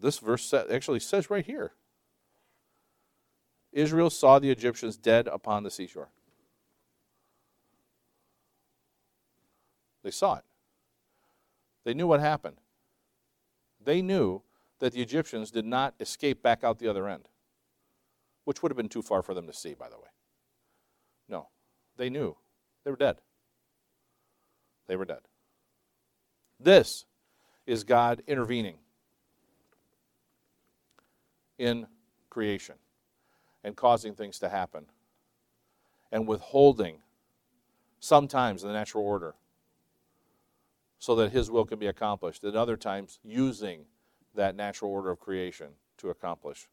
[0.00, 1.74] This verse actually says right here
[3.70, 6.08] Israel saw the Egyptians dead upon the seashore.
[10.02, 10.44] They saw it.
[11.84, 12.56] They knew what happened.
[13.80, 14.42] They knew
[14.80, 17.28] that the Egyptians did not escape back out the other end,
[18.42, 20.08] which would have been too far for them to see, by the way.
[21.28, 21.48] No,
[21.96, 22.36] they knew.
[22.84, 23.16] They were dead.
[24.86, 25.20] They were dead.
[26.58, 27.04] This
[27.66, 28.76] is God intervening
[31.58, 31.86] in
[32.28, 32.76] creation
[33.62, 34.86] and causing things to happen
[36.10, 36.98] and withholding
[38.00, 39.34] sometimes the natural order
[40.98, 43.86] so that his will can be accomplished, and other times using
[44.36, 45.68] that natural order of creation
[45.98, 46.68] to accomplish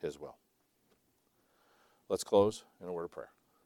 [0.00, 0.36] his will.
[2.08, 3.30] Let's close in a word of prayer.